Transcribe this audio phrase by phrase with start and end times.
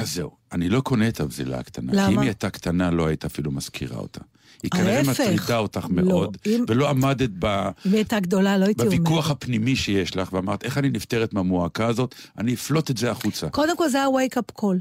[0.00, 1.92] אז זהו, אני לא קונה את הבזילה הקטנה.
[1.92, 2.06] למה?
[2.06, 4.20] כי אם היא הייתה קטנה, לא היית אפילו מזכירה אותה.
[4.62, 5.02] היא כנראה.
[5.02, 7.44] מטרידה אותך לא, מאוד, אם- ולא עמדת ב...
[7.86, 8.98] אם הייתה גדולה, לא הייתי אומרת.
[8.98, 13.48] בוויכוח הפנימי שיש לך, ואמרת, איך אני נפטרת מהמועקה הזאת, אני אפלוט את זה החוצה.
[13.50, 14.76] קודם כל זה היה wake-up call.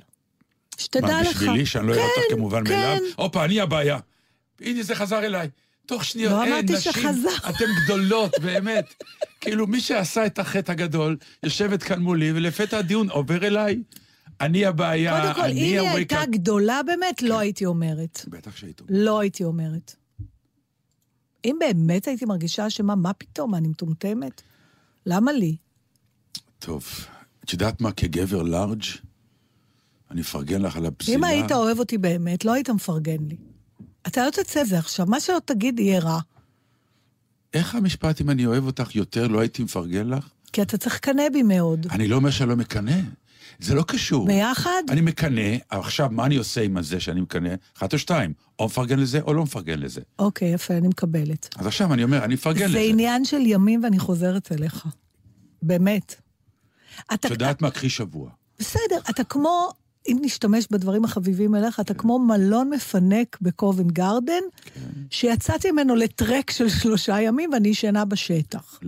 [0.78, 1.28] שתדע מה, לך.
[1.30, 2.74] בשבילי, שאני לא אראה אותך כן, כמובן כן.
[2.74, 2.98] מאליו?
[3.16, 3.98] הופה, אני הבעיה.
[4.62, 5.50] הנה, זה חזר אליי.
[5.86, 7.50] תוך שניות, לא אין, אמרתי נשים, שחזר.
[7.50, 8.86] אתן גדולות, באמת.
[9.42, 13.78] כאילו, מי שעשה את החטא הגדול, יושבת כאן מולי, ולפתע הדיון עובר אליי.
[14.42, 16.22] אני הבעיה, קודם כל, אם אני היא הייתה.
[16.30, 18.26] גדולה באמת, לא הייתי אומרת.
[18.28, 18.82] בטח שהיית.
[18.90, 19.96] לא הייתי אומרת.
[21.46, 24.42] אם באמת הייתי מרגישה אשמה, מה פתאום, אני מטומטמת?
[25.06, 25.56] למה לי?
[26.60, 26.86] טוב,
[27.44, 28.84] את יודעת מה, כגבר לארג',
[30.12, 31.18] אני אפרגן לך על הפסילה.
[31.18, 33.38] אם היית אוהב אותי באמת, לא היית מפרגן לי.
[34.08, 36.20] אתה לא תצא זה עכשיו, מה שלא תגיד יהיה רע.
[37.54, 40.30] איך המשפט, אם אני אוהב אותך יותר, לא הייתי מפרגן לך?
[40.54, 41.88] כי אתה צריך לקנא בי מאוד.
[41.92, 43.00] אני לא אומר שאני לא מקנא.
[43.60, 44.28] זה לא קשור.
[44.28, 44.84] ביחד?
[44.90, 47.50] אני מקנא, עכשיו, מה אני עושה עם הזה שאני מקנא?
[47.78, 50.02] אחת או שתיים, או מפרגן לזה או לא מפרגן לזה.
[50.20, 51.56] אוקיי, יפה, אני מקבלת.
[51.56, 52.80] אז עכשיו אני אומר, אני מפרגן זה לזה.
[52.80, 54.86] עניין של ימים ואני חוזרת אליך.
[55.62, 56.16] באמת.
[57.14, 57.72] את יודעת מה?
[57.72, 58.30] קחי שבוע.
[58.60, 59.70] בסדר, אתה כמו,
[60.08, 64.82] אם נשתמש בדברים החביבים אליך, אתה כמו מלון מפנק בקובן גרדן, כן.
[65.10, 68.80] שיצאתי ממנו לטרק של שלושה ימים ואני ישנה בשטח.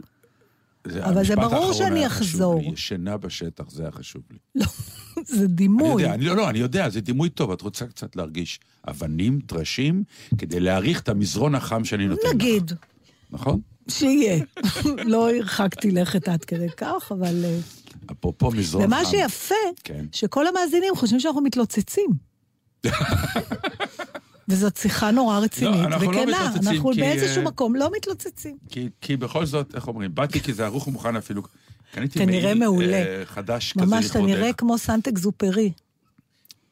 [0.88, 2.62] זה אבל זה ברור שאני אחזור.
[2.62, 2.70] לי.
[2.74, 4.38] ישנה בשטח, זה היה חשוב לי.
[4.56, 4.66] לא,
[5.26, 6.04] זה אני דימוי.
[6.04, 10.04] יודע, אני לא, לא, אני יודע, זה דימוי טוב, את רוצה קצת להרגיש אבנים, טרשים,
[10.38, 12.34] כדי להעריך את המזרון החם שאני נותן לך.
[12.36, 12.72] נגיד,
[13.32, 13.59] נכון?
[13.88, 14.44] שיהיה.
[15.12, 17.46] לא הרחקתי לכת עד כדי כך, אבל...
[17.46, 17.59] אה,
[18.12, 18.88] אפרופו מזרון חם.
[18.88, 20.06] ומה שיפה, כן.
[20.12, 22.09] שכל המאזינים חושבים שאנחנו מתלוצצים.
[24.47, 26.25] וזאת שיחה נורא רצינית לא, אנחנו לא וכנה.
[26.50, 28.58] מתלוצצים, אנחנו כי, באיזשהו אה, מקום לא מתלוצצים.
[28.70, 31.42] כי, כי בכל זאת, איך אומרים, באתי כי זה ערוך ומוכן אפילו.
[31.94, 32.94] קניתי מעיל, מעולה.
[32.94, 34.36] אה, חדש כזה ממש, אתה לכבודך.
[34.38, 35.72] נראה כמו סנטק זופרי.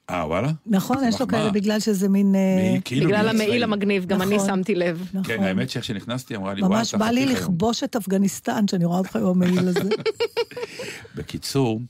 [0.09, 0.51] אה, וואלה?
[0.65, 1.27] נכון, יש לו.
[1.27, 2.35] כאלה בגלל שזה מין...
[2.35, 3.27] אה, מי- כאילו בגלל.
[3.29, 4.47] המעיל המגניב, גם אני נכון.
[4.47, 5.03] שמתי לב.
[5.13, 5.23] נכון.
[5.23, 8.67] כן, האמת שאיך שנכנסתי, אמרה לי, וואי, ממש בא לי חתיך היום." לכבוש את אפגניסטן,
[8.67, 9.89] שאני רואה אותך עם המעיל הזה.
[11.15, 11.81] בקיצור,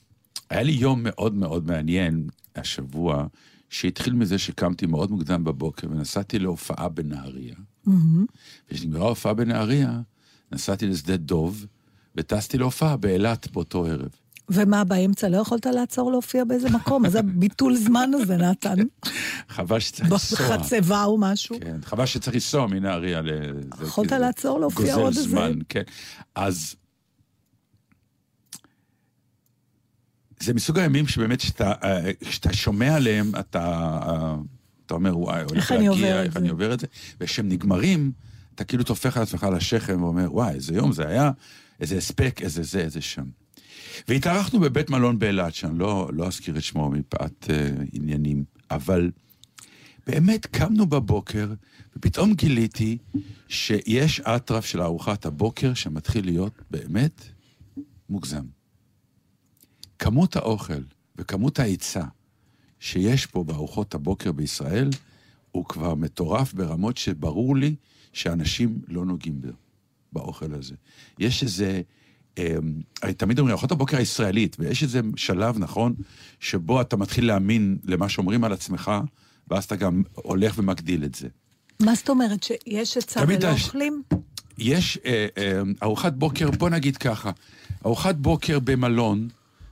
[0.49, 3.25] היה לי יום מאוד מאוד מעניין השבוע,
[3.69, 7.55] שהתחיל מזה שקמתי מאוד מוקדם בבוקר ונסעתי להופעה בנהריה.
[7.85, 8.25] מהמם.
[8.71, 9.99] וכשנגמרה ההופעה בנהריה,
[10.51, 11.65] נסעתי לשדה דוב,
[12.15, 14.09] וטסתי להופעה באילת באותו ערב.
[14.51, 17.05] ומה, באמצע לא יכולת לעצור להופיע באיזה מקום?
[17.05, 18.75] אז הביטול זמן הזה, נתן.
[19.49, 20.39] חבל שצריך לנסוע.
[20.57, 21.55] בחצבה או משהו.
[21.61, 23.29] כן, חבל שצריך לנסוע מנהריה ל...
[23.83, 25.81] יכולת כאילו לעצור להופיע גוזל עוד איזה- זמן, כן.
[26.35, 26.75] אז...
[30.39, 33.65] זה מסוג הימים שבאמת, כשאתה, אה, שומע עליהם, אתה,
[34.01, 34.35] אה,
[34.85, 36.87] אתה אומר, וואי, הולך עובר להגיע, את איך זה?" אני עובר את זה,
[37.21, 38.11] וכשהם נגמרים,
[38.55, 41.31] אתה כאילו טופח על עצמך על השכם ואומר, וואי, איזה יום זה היה,
[41.79, 43.25] איזה הספק, איזה זה, איזה שם.
[44.07, 49.11] והתארחנו בבית מלון באילת, שאני לא, לא אזכיר את שמו מפאת אה, עניינים, אבל
[50.07, 51.53] באמת קמנו בבוקר,
[51.95, 52.97] ופתאום גיליתי
[53.47, 57.23] שיש אטרף של ארוחת הבוקר שמתחיל להיות באמת
[58.09, 58.58] מוגזם.
[59.99, 60.81] כמות האוכל
[61.15, 62.03] וכמות ההיצע
[62.79, 64.89] שיש פה בארוחות הבוקר בישראל,
[65.51, 67.75] הוא כבר מטורף ברמות שברור לי
[68.13, 69.47] שאנשים לא נוגעים בו,
[70.13, 70.75] באוכל הזה.
[71.19, 71.81] יש איזה...
[72.37, 72.43] אמ,
[73.17, 75.93] תמיד אומרים, ארוחות הבוקר הישראלית, ויש איזה שלב, נכון,
[76.39, 78.91] שבו אתה מתחיל להאמין למה שאומרים על עצמך,
[79.47, 81.27] ואז אתה גם הולך ומגדיל את זה.
[81.81, 84.01] מה זאת אומרת, שיש תמיד ולא יש- אוכלים?
[84.57, 87.31] יש אה, אה, ארוחת בוקר, בוא נגיד ככה,
[87.85, 89.27] ארוחת בוקר במלון,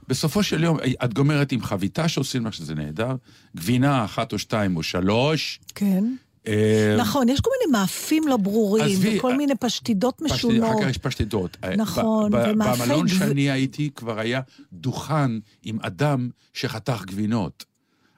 [0.08, 3.16] בסופו של יום, את גומרת עם חביתה שעושים לך שזה נהדר,
[3.56, 5.60] גבינה אחת או שתיים או שלוש.
[5.74, 6.04] כן.
[6.46, 10.70] אה, נכון, יש כל מיני מאפים לא ברורים, וכל אה, מיני פשטידות פשטי- משונות.
[10.70, 11.56] אחר כך יש פשטידות.
[11.64, 14.40] אה, נכון, ומאפי במלון שאני הייתי כבר היה
[14.72, 15.30] דוכן
[15.62, 17.64] עם אדם שחתך גבינות.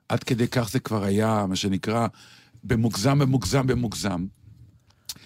[0.08, 2.06] עד כדי כך זה כבר היה, מה שנקרא,
[2.64, 4.26] במוגזם, במוגזם, במוגזם.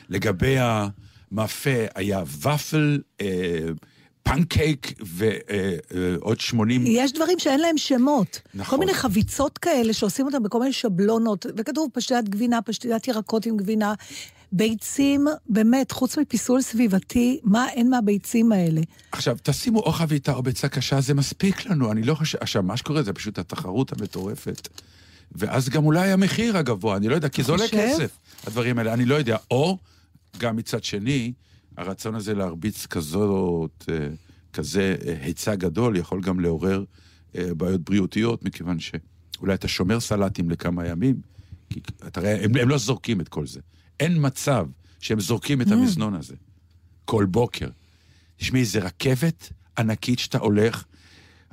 [0.09, 3.27] לגבי המאפה היה ופל, אה,
[4.25, 6.85] פנקייק ועוד 80...
[6.87, 8.41] יש דברים שאין להם שמות.
[8.55, 8.71] נכון.
[8.71, 13.57] כל מיני חביצות כאלה שעושים אותם בכל מיני שבלונות, וכתוב פשטת גבינה, פשטת ירקות עם
[13.57, 13.95] גבינה.
[14.53, 18.81] ביצים, באמת, חוץ מפיסול סביבתי, מה אין מהביצים האלה?
[19.13, 22.39] עכשיו, תשימו או חביתה או ביצה קשה, זה מספיק לנו, אני לא חושב...
[22.41, 24.69] עכשיו, מה שקורה זה פשוט התחרות המטורפת.
[25.33, 27.69] ואז גם אולי המחיר הגבוה, אני לא יודע, כי זה עולה?
[27.69, 28.11] כסף,
[28.47, 29.37] הדברים האלה, אני לא יודע.
[29.51, 29.79] או,
[30.39, 31.33] גם מצד שני,
[31.77, 34.09] הרצון הזה להרביץ כזאת, אה,
[34.53, 36.85] כזה אה, היצע גדול, יכול גם לעורר
[37.37, 41.17] אה, בעיות בריאותיות, מכיוון שאולי אתה שומר סלטים לכמה ימים,
[41.71, 43.61] כי אתה רואה, הם, הם לא זורקים את כל זה.
[44.01, 44.67] אין מצב
[45.01, 46.35] שהם זורקים את המזנון הזה
[47.05, 47.69] כל בוקר.
[48.37, 50.85] תשמעי, זה רכבת ענקית שאתה הולך,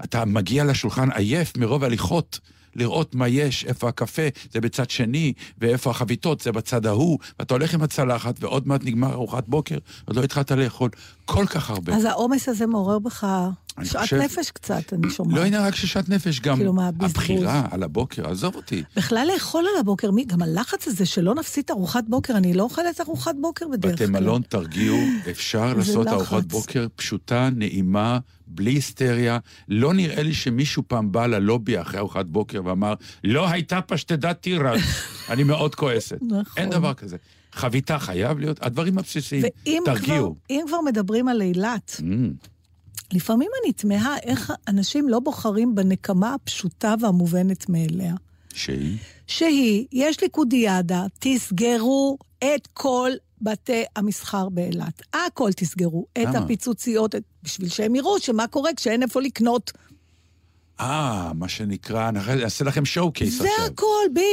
[0.04, 2.40] אתה מגיע לשולחן עייף מרוב הליכות
[2.76, 4.22] לראות מה יש, איפה הקפה,
[4.52, 9.14] זה בצד שני, ואיפה החביתות, זה בצד ההוא, ואתה הולך עם הצלחת, ועוד מעט נגמר
[9.14, 10.90] ארוחת בוקר, עוד לא התחלת לאכול.
[11.26, 11.96] כל כך הרבה.
[11.96, 13.28] אז העומס הזה מעורר בך
[13.84, 15.38] שאט חושב- נפש קצת, אני שומעת.
[15.40, 16.74] לא עניין רק של שאט נפש, גם כאילו?
[17.00, 18.84] הבחירה על הבוקר, עזוב אותי.
[18.96, 23.02] בכלל לאכול על הבוקר, מי, גם הלחץ הזה שלא נפסיד ארוחת בוקר, אני לא אוכלת
[23.02, 24.20] ארוחת בוקר בדרך בתי כלל.
[24.20, 24.98] מלון, תרגיעו,
[25.32, 26.14] אפשר לעשות לחץ.
[26.16, 29.38] ארוחת בוקר פשוטה, נעימה, בלי היסטריה.
[29.70, 34.82] לא נראה לי שמישהו פעם בא ללובי אחרי ארוחת בוקר ואמר, לא הייתה פשטדת תירס.
[35.32, 36.18] אני מאוד כועסת.
[36.22, 36.44] נכון.
[36.58, 37.18] אין דבר כזה.
[37.54, 39.44] חביתה חייב להיות, הדברים הבסיסיים.
[39.66, 40.36] ואם תרגיעו.
[40.50, 42.48] אם כבר מדברים על אילת, Mm,
[43.12, 48.13] לפעמים אני תמהה איך אנשים לא בוחרים בנקמה הפשוטה והמובנת מאליה.
[48.54, 48.98] שהיא?
[49.28, 53.12] שהיא, יש ליכודיאדה, תסגרו את כל
[53.42, 55.02] בתי המסחר באילת.
[55.13, 56.06] הכל תסגרו.
[56.13, 56.38] את למה?
[56.40, 59.72] הפיצוציות, את- בשביל שהם יראו שמה קורה כשאין איפה לקנות.
[60.80, 63.66] אה, מה שנקרא, אני אעשה לכם שואו קייס זה עכשיו.
[63.66, 63.86] הכל,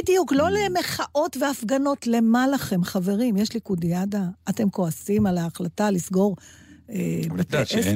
[0.03, 0.33] בדיוק.
[0.33, 0.37] Mm.
[0.37, 2.07] לא למחאות והפגנות.
[2.07, 3.37] למה לכם, חברים?
[3.37, 4.23] יש ליכודיאדה.
[4.49, 6.43] אתם כועסים על ההחלטה לסגור את
[6.89, 7.95] בתי יודעת עסק?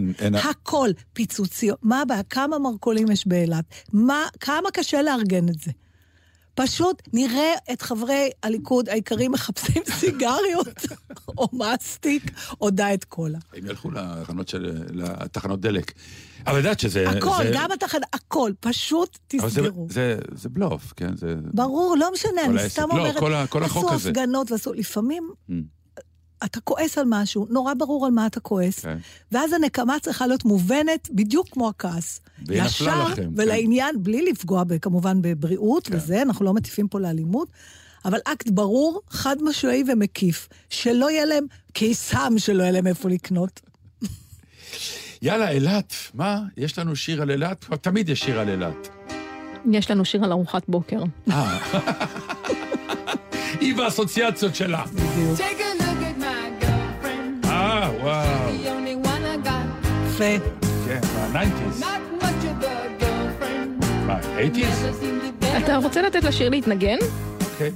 [0.50, 1.79] הכל, פיצוציות.
[1.83, 2.23] מה הבעיה?
[2.23, 3.65] כמה מרכולים יש באילת?
[3.93, 5.71] מה, כמה קשה לארגן את זה?
[6.55, 10.69] פשוט נראה את חברי הליכוד היקרים מחפשים סיגריות,
[11.39, 12.23] או מסטיק,
[12.61, 13.39] או דיאט קולה.
[13.55, 14.83] הם ילכו לתחנות של...
[14.93, 15.93] לתחנות דלק.
[16.47, 17.09] אבל יודעת שזה...
[17.11, 19.87] הכל, זה- גם התחנה, הכל, פשוט אבל זה- תסגרו.
[19.91, 21.17] זה- זה בלוף, כן?
[21.17, 21.35] זה...
[21.55, 22.69] ברור, לא משנה, אני.
[22.69, 23.17] סתם לא, אומרת,
[23.65, 24.09] עשו הזה.
[24.11, 25.53] הפגנות ועשו, לפעמים Mm.
[26.44, 28.99] אתה כועס על משהו, נורא ברור על מה אתה כועס, כן.
[29.33, 32.21] ואז הנקמה צריכה להיות מובנת בדיוק כמו הכעס.
[32.47, 33.29] והיא נפלה לכם, כן.
[33.37, 35.97] ולעניין, בלי לפגוע כמובן בבריאות כן.
[35.97, 37.49] וזה, אנחנו לא מטיפים פה לאלימות,
[38.05, 43.61] אבל אקט ברור, חד משמעי ומקיף, שלא יהיה להם קיסם שלא יהיה להם איפה לקנות.
[45.23, 46.43] יאללה, אילת, מה?
[46.56, 47.65] יש לנו שיר על אילת?
[47.65, 48.89] תמיד יש שיר על אילת.
[49.73, 51.03] יש לנו שיר על ארוחת בוקר.
[51.31, 51.59] אה.
[53.61, 54.85] היא באסוציאציות שלה.
[54.87, 55.62] בדיוק.
[58.00, 58.53] וואו.
[60.23, 60.44] יפה.
[60.87, 61.00] כן,
[61.33, 61.81] מה-90's.
[61.81, 63.85] Not much of a girlfriend.
[64.06, 64.56] מה, 80's?
[64.56, 65.77] Never seemed to get אתה.
[65.77, 66.97] רוצה לתת לשיר להתנגן?
[67.53, 67.71] אוקיי.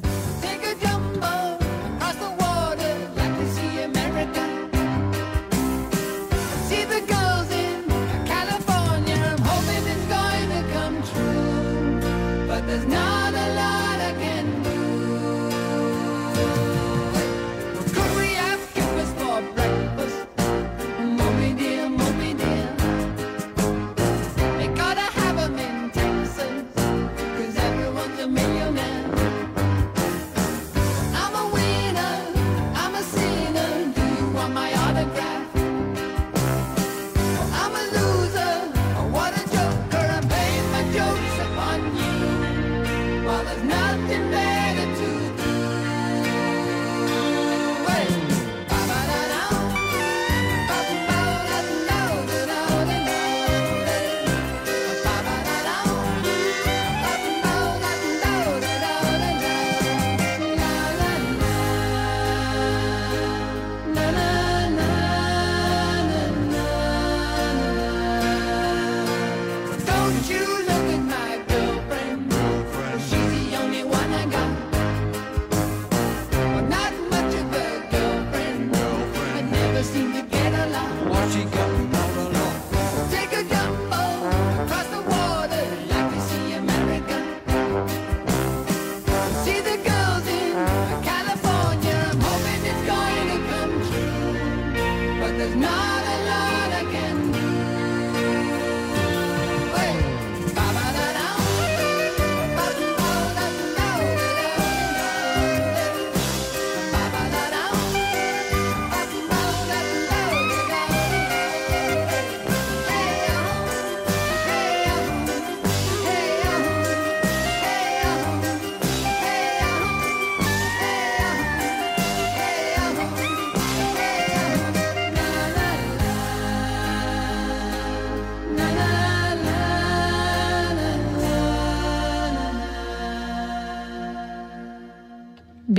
[79.76, 81.32] Never get along.
[81.32, 81.75] Take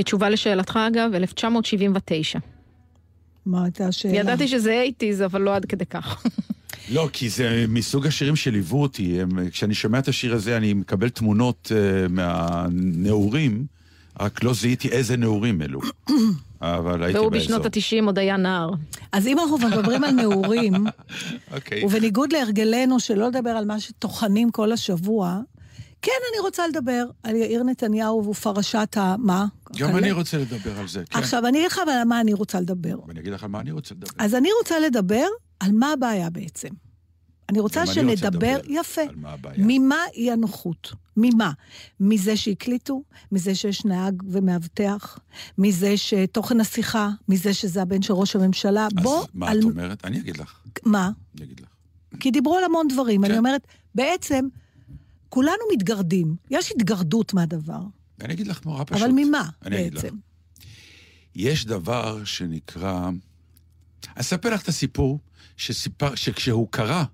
[0.08, 2.40] בתשובה לשאלתך, אגב, 1979.
[3.46, 4.16] מה הייתה השאלה?
[4.16, 6.24] ידעתי שזה 80's, אבל לא עד כדי כך.
[6.96, 9.22] לא, כי זה מסוג השירים שליוו אותי.
[9.22, 13.66] הם, כשאני שומע את השיר הזה, אני מקבל תמונות uh, מהנעורים,
[14.20, 15.80] רק לא זיהיתי איזה נעורים אלו.
[16.62, 17.58] אבל הייתי והוא באזור.
[17.60, 18.72] בשנות ה-90 עוד היה נער.
[19.12, 20.74] אז אם אנחנו מדברים על נעורים,
[21.56, 21.86] אוקיי.
[21.86, 25.40] ובניגוד להרגלנו שלא לדבר על מה שטוחנים כל השבוע,
[26.02, 29.16] כן, אני רוצה לדבר על יאיר נתניהו ופרשת ה...
[29.20, 29.46] מה?
[29.78, 29.98] גם?
[29.98, 31.20] אני רוצה לדבר על זה, כן.
[31.20, 33.00] עכשיו, אני אגיד לך על מה אני רוצה לדבר.
[33.08, 34.12] ואני אגיד לך על מה אני רוצה לדבר.
[34.18, 35.26] אז אני רוצה לדבר
[35.60, 36.70] על מה הבעיה בעצם.
[37.50, 39.02] אני רוצה גם אני רוצה שנדבר, יפה.
[39.58, 40.94] ממה אי הנוחות?
[41.18, 41.52] ממה?
[42.00, 43.04] מזה שהקליטו?
[43.32, 45.20] מזה שיש נהג ומאבטח?
[45.58, 47.10] מזה שתוכן השיחה?
[47.30, 48.88] מזה שזה הבן של ראש הממשלה?
[48.94, 49.60] בוא, אז מה על...
[49.60, 50.06] את אומרת?
[50.06, 50.60] אני אגיד לך.
[50.86, 51.12] מה?
[51.38, 51.68] אני אגיד לך.
[52.20, 53.22] כי דיברו על המון דברים.
[53.22, 53.30] כן.
[53.30, 54.48] אני אומרת, בעצם,
[55.30, 56.36] כולנו מתגרדים.
[56.50, 57.82] יש התגרדות מהדבר.
[58.20, 59.02] ואני אגיד לך נורא פשוט.
[59.02, 59.90] אבל ממה אני.
[59.90, 60.16] בעצם?
[61.36, 63.10] יש דבר שנקרא...
[63.10, 65.20] אני אספר לך את הסיפור
[65.58, 67.06] שסיפר, שכשהוא קרה,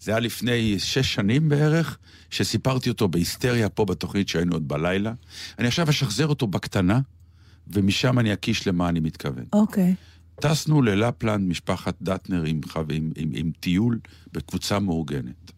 [0.00, 1.98] זה היה לפני שש שנים בערך,
[2.30, 5.12] שסיפרתי אותו בהיסטריה פה בתוכנית שהיינו עוד בלילה.
[5.58, 7.00] אני עכשיו אשחזר אותו בקטנה,
[7.68, 9.44] ומשם אני אקיש למה אני מתכוון.
[9.52, 9.94] אוקיי.
[10.40, 13.98] טסנו ללפלנד, משפחת דטנר, עם, עם, עם, עם טיול
[14.32, 15.52] בקבוצה מאורגנת,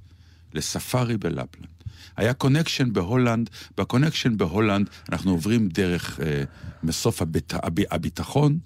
[0.54, 1.77] לספארי בלפלנד.
[2.16, 6.44] היה connection בהולנד, ב connection בהולנד אנחנו עוברים דרך אה,
[6.82, 8.58] מסוף הביט, הב, הביטחון,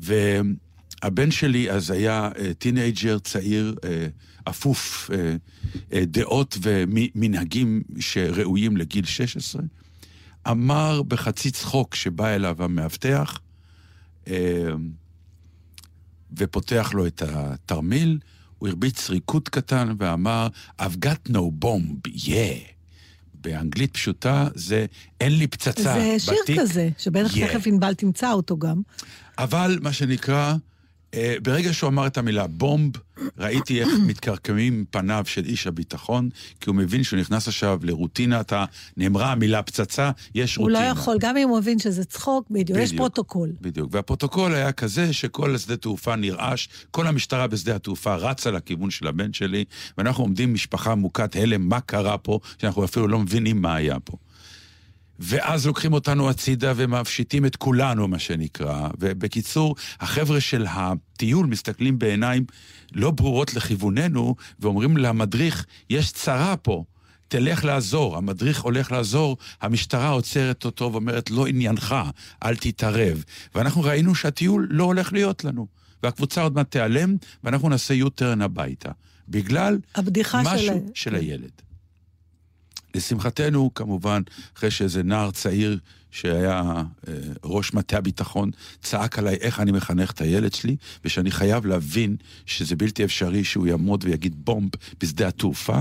[0.00, 4.06] והבן שלי אז היה אה, teenager צעיר, אה,
[4.44, 5.36] אפוף אה,
[5.92, 9.62] אה, דעות ומנהגים שראויים לגיל 16,
[10.50, 13.40] אמר בחצי צחוק שבא אליו המאבטח,
[14.28, 14.72] אה,
[16.36, 18.18] ופותח לו את התרמיל,
[18.60, 20.48] הוא הרביץ ריקוד קטן ואמר,
[20.80, 22.70] I've got no bomb, yeah.
[23.34, 24.86] באנגלית פשוטה זה
[25.20, 26.60] אין לי פצצה זה שיר בתיק.
[26.60, 27.46] כזה, שבטח Yeah.
[27.46, 28.80] תכף ענבל תמצא אותו גם.
[29.38, 30.54] אבל מה שנקרא,
[31.42, 32.92] ברגע שהוא אמר את המילה בומב,
[33.38, 36.28] ראיתי איך מתקרקמים פניו של איש הביטחון,
[36.60, 38.64] כי הוא מבין שהוא נכנס עכשיו לרוטינת ה...
[38.96, 40.92] נאמרה המילה פצצה, יש הוא לא רוטינה.
[40.92, 42.98] יכול, גם אם הוא מבין שזה צחוק, בדיוק, יש בדיוק.
[42.98, 43.52] פרוטוקול.
[43.60, 49.06] בדיוק, והפרוטוקול היה כזה שכל שדה תעופה נרעש, כל המשטרה בשדה התעופה רצה לכיוון של
[49.06, 49.64] הבן שלי,
[49.98, 54.16] ואנחנו עומדים משפחה מוכת הלם, מה קרה פה, שאנחנו אפילו לא מבינים מה היה פה.
[55.20, 58.88] ואז לוקחים אותנו הצידה ומפשיטים את כולנו, מה שנקרא.
[58.98, 62.44] ובקיצור, החבר'ה של הטיול מסתכלים בעיניים
[62.92, 66.84] לא ברורות לכיווננו, ואומרים למדריך, יש צרה פה.
[67.28, 71.94] תלך לעזור, המדריך הולך לעזור, המשטרה עוצרת אותו ואומרת, לא עניינך,
[72.44, 73.24] אל תתערב.
[73.54, 75.66] ואנחנו ראינו שהטיול לא הולך להיות לנו.
[76.02, 78.90] והקבוצה עוד מעט תיעלם, ואנחנו נעשה יוטרן הביתה.
[79.28, 80.50] בגלל הבדיחה של...
[80.50, 81.69] משהו של הילד.
[82.94, 84.22] לשמחתנו, כמובן,
[84.56, 85.78] אחרי שאיזה נער צעיר
[86.10, 86.62] שהיה
[87.08, 87.12] אה,
[87.44, 88.50] ראש מטה הביטחון,
[88.82, 92.16] צעק עליי איך אני מחנך את הילד שלי, ושאני חייב להבין
[92.46, 94.70] שזה בלתי אפשרי שהוא יעמוד ויגיד בומב
[95.00, 95.80] בשדה התעופה.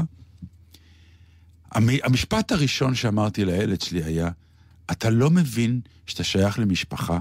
[1.72, 4.30] המ- המשפט הראשון שאמרתי לילד שלי היה,
[4.92, 7.18] אתה לא מבין שאתה שייך למשפחה?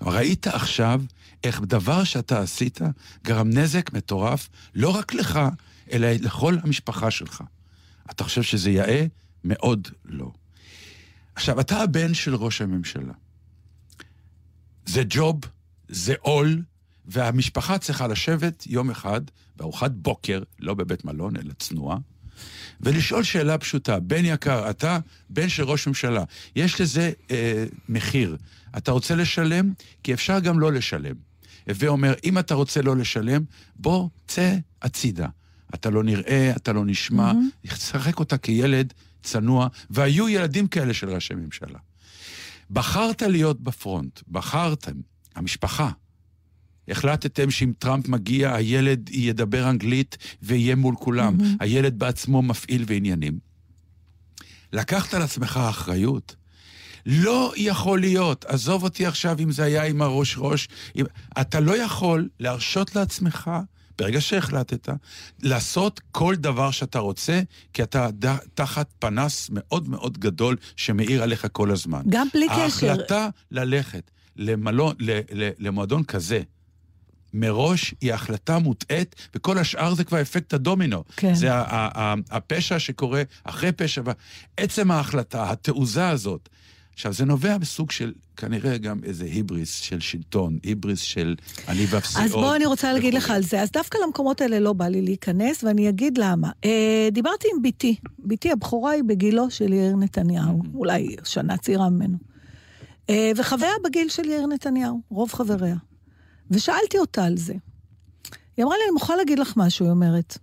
[0.00, 1.02] ראית עכשיו
[1.44, 2.80] איך דבר שאתה עשית
[3.24, 5.40] גרם נזק מטורף, לא רק לך,
[5.92, 7.42] אלא לכל המשפחה שלך.
[8.10, 9.06] אתה חושב שזה יאה?
[9.44, 10.32] מאוד לא.
[11.34, 13.12] עכשיו, אתה הבן של ראש הממשלה.
[14.86, 15.40] זה ג'וב,
[15.88, 16.62] זה עול,
[17.06, 19.20] והמשפחה צריכה לשבת יום אחד
[19.56, 21.98] בארוחת בוקר, לא בבית מלון, אלא צנועה,
[22.80, 24.98] ולשאול שאלה פשוטה, בן יקר, אתה
[25.30, 26.24] בן של ראש ממשלה,
[26.56, 28.36] יש לזה אה, מחיר.
[28.76, 29.72] אתה רוצה לשלם?
[30.02, 31.14] כי אפשר גם לא לשלם.
[31.68, 33.42] הווה אומר, אם אתה רוצה לא לשלם,
[33.76, 35.28] בוא, צא הצידה.
[35.74, 37.32] אתה לא נראה, אתה לא נשמע,
[37.66, 38.92] תשחק אותה כילד
[39.24, 41.78] צנוע, והיו ילדים כאלה של ראשי ממשלה.
[42.70, 44.94] בחרת להיות בפרונט, בחרתם,
[45.34, 45.90] המשפחה.
[46.88, 51.40] החלטתם שאם טראמפ מגיע, הילד ידבר אנגלית ויהיה מול כולם.
[51.40, 51.44] Mm-hmm.
[51.60, 53.38] הילד בעצמו מפעיל ועניינים.
[54.72, 56.36] לקחת על עצמך אחריות.
[57.06, 61.04] לא יכול להיות, עזוב אותי עכשיו אם זה היה עם הראש ראש, אם...
[61.40, 63.50] אתה לא יכול להרשות לעצמך,
[63.98, 64.88] ברגע שהחלטת,
[65.42, 67.40] לעשות כל דבר שאתה רוצה,
[67.72, 68.36] כי אתה ד...
[68.54, 72.02] תחת פנס מאוד מאוד גדול שמאיר עליך כל הזמן.
[72.08, 72.90] גם בלי קשר.
[72.90, 76.42] ההחלטה ללכת למלון, ל, ל, למועדון כזה,
[77.34, 81.04] מראש היא החלטה מוטעית, וכל השאר זה כבר אפקט הדומינו.
[81.16, 81.34] כן.
[81.34, 84.02] זה ה- ה- ה- הפשע שקורה אחרי פשע.
[84.56, 86.48] עצם ההחלטה, התעוזה הזאת.
[86.94, 91.34] עכשיו, זה נובע מסוג של, כנראה גם איזה היבריס של שלטון, היבריס של
[91.68, 93.62] אני ואפסי אז בוא, אני רוצה להגיד לך על זה.
[93.62, 96.50] אז דווקא למקומות האלה לא בא לי להיכנס, ואני אגיד למה.
[96.64, 97.96] אה, דיברתי עם בתי.
[98.18, 102.18] בתי הבכורה היא בגילו של יאיר נתניהו, אולי שנה צעירה ממנו.
[103.10, 105.76] אה, וחבריה בגיל של יאיר נתניהו, רוב חבריה.
[106.50, 107.54] ושאלתי אותה על זה.
[108.56, 110.38] היא אמרה לי, אני מוכרחה להגיד לך משהו, היא אומרת.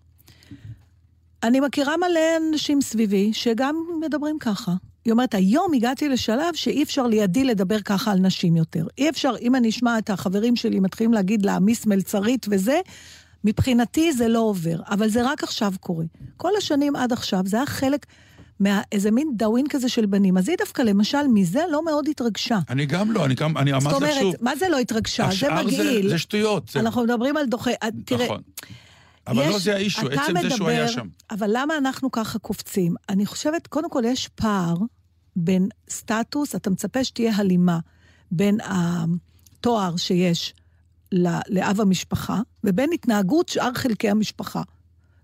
[1.43, 4.73] אני מכירה מלא אנשים סביבי שגם מדברים ככה.
[5.05, 8.85] היא אומרת, היום הגעתי לשלב שאי אפשר לידי לדבר ככה על נשים יותר.
[8.97, 12.79] אי אפשר, אם אני אשמע את החברים שלי מתחילים להגיד לה מיס מלצרית וזה,
[13.43, 14.75] מבחינתי זה לא עובר.
[14.89, 16.05] אבל זה רק עכשיו קורה.
[16.37, 18.05] כל השנים עד עכשיו זה היה חלק
[18.59, 20.37] מאיזה מין דאווין כזה של בנים.
[20.37, 22.59] אז היא דווקא, למשל, מזה לא מאוד התרגשה.
[22.69, 25.23] אני גם לא, אני גם, אני זאת אמרתי שוב, אומרת, מה זה לא התרגשה?
[25.23, 26.09] זה השאר מגעיל.
[26.09, 26.71] זה שטויות.
[26.75, 27.71] אנחנו מדברים על דוחה...
[27.83, 28.27] אה, תראה,
[29.27, 31.07] אבל לא זה האישו, עצם זה שהוא היה מדבר- שם.
[31.31, 32.95] אבל למה אנחנו ככה קופצים?
[33.09, 34.75] אני חושבת, קודם כל יש פער
[35.35, 37.79] בין סטטוס, אתה מצפה שתהיה הלימה
[38.31, 40.53] בין התואר שיש
[41.49, 44.61] לאב המשפחה, ובין התנהגות שאר חלקי המשפחה.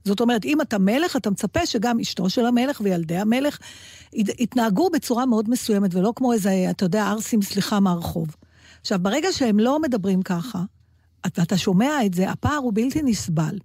[0.05, 3.57] זאת אומרת, אם אתה מלך, אתה מצפה שגם אשתו של המלך וילדי המלך
[4.13, 8.35] ית- יתנהגו בצורה מאוד מסוימת, ולא כמו איזה, אתה יודע, ערסים, סליחה, מהרחוב.
[8.81, 10.63] עכשיו, ברגע שהם לא מדברים ככה,
[11.25, 13.57] אתה, אתה שומע את זה, הפער הוא בלתי נסבל.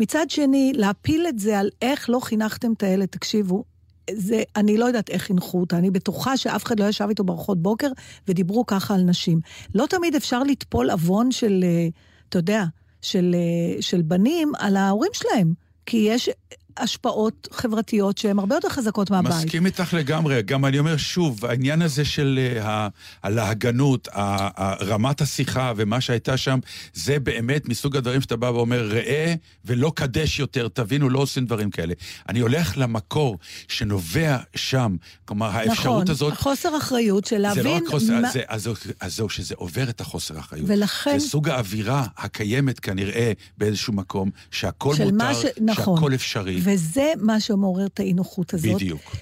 [0.00, 3.64] מצד שני, להפיל את זה על איך לא חינכתם את הילד, תקשיבו,
[4.12, 7.62] זה, אני לא יודעת איך חינכו אותה, אני בטוחה שאף אחד לא ישב איתו בארוחות
[7.62, 7.88] בוקר
[8.28, 9.40] ודיברו ככה על נשים.
[9.74, 11.88] לא תמיד אפשר לטפול עוון של, אה,
[12.28, 12.64] אתה יודע,
[13.02, 15.52] של, אה, של בנים על ההורים שלהם,
[15.86, 16.30] כי יש
[16.76, 19.32] השפעות חברתיות שהן הרבה יותר חזקות מהבית.
[19.44, 20.42] מסכים איתך לגמרי.
[20.42, 22.88] גם אני אומר שוב, העניין הזה של אה,
[23.22, 24.14] הלהגנות, ה-
[24.62, 26.58] ה- רמת השיחה ומה שהייתה שם,
[26.94, 29.34] זה באמת מסוג הדברים שאתה בא ואומר, ראה
[29.64, 31.94] ולא קדש יותר, תבינו, לא עושים דברים כאלה.
[32.28, 36.34] אני הולך למקור שנובע שם, כלומר, האפשרות נכון, הזאת...
[36.36, 37.62] חוסר אחריות של להבין...
[37.62, 40.66] זה לא רק חוסר, מה- זה, אז, אז זהו, שזה עובר את החוסר האחריות.
[40.68, 45.44] ולכן- זה סוג האווירה הקיימת כנראה באיזשהו מקום, שהכל מותר, ש...
[45.60, 45.96] נכון.
[45.96, 46.59] שהכל אפשרי.
[46.62, 48.74] וזה מה שמעורר את האי-נוחות הזאת.
[48.74, 49.16] בדיוק.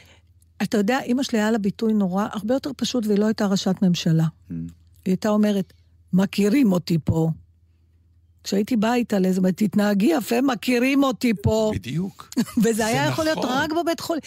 [0.63, 3.75] אתה יודע, אימא שלי היה לה ביטוי נורא, הרבה יותר פשוט, והיא לא הייתה ראשת
[3.83, 4.25] ממשלה.
[4.25, 4.53] Mm.
[5.05, 5.73] היא הייתה אומרת,
[6.13, 7.31] מכירים אותי פה.
[8.45, 11.71] כשהייתי באה איתה לאיזה, אומרת, תתנהגי יפה, מכירים אותי פה.
[11.75, 12.31] בדיוק.
[12.63, 13.51] וזה היה יכול להיות נכון.
[13.53, 14.23] רק בבית חולים.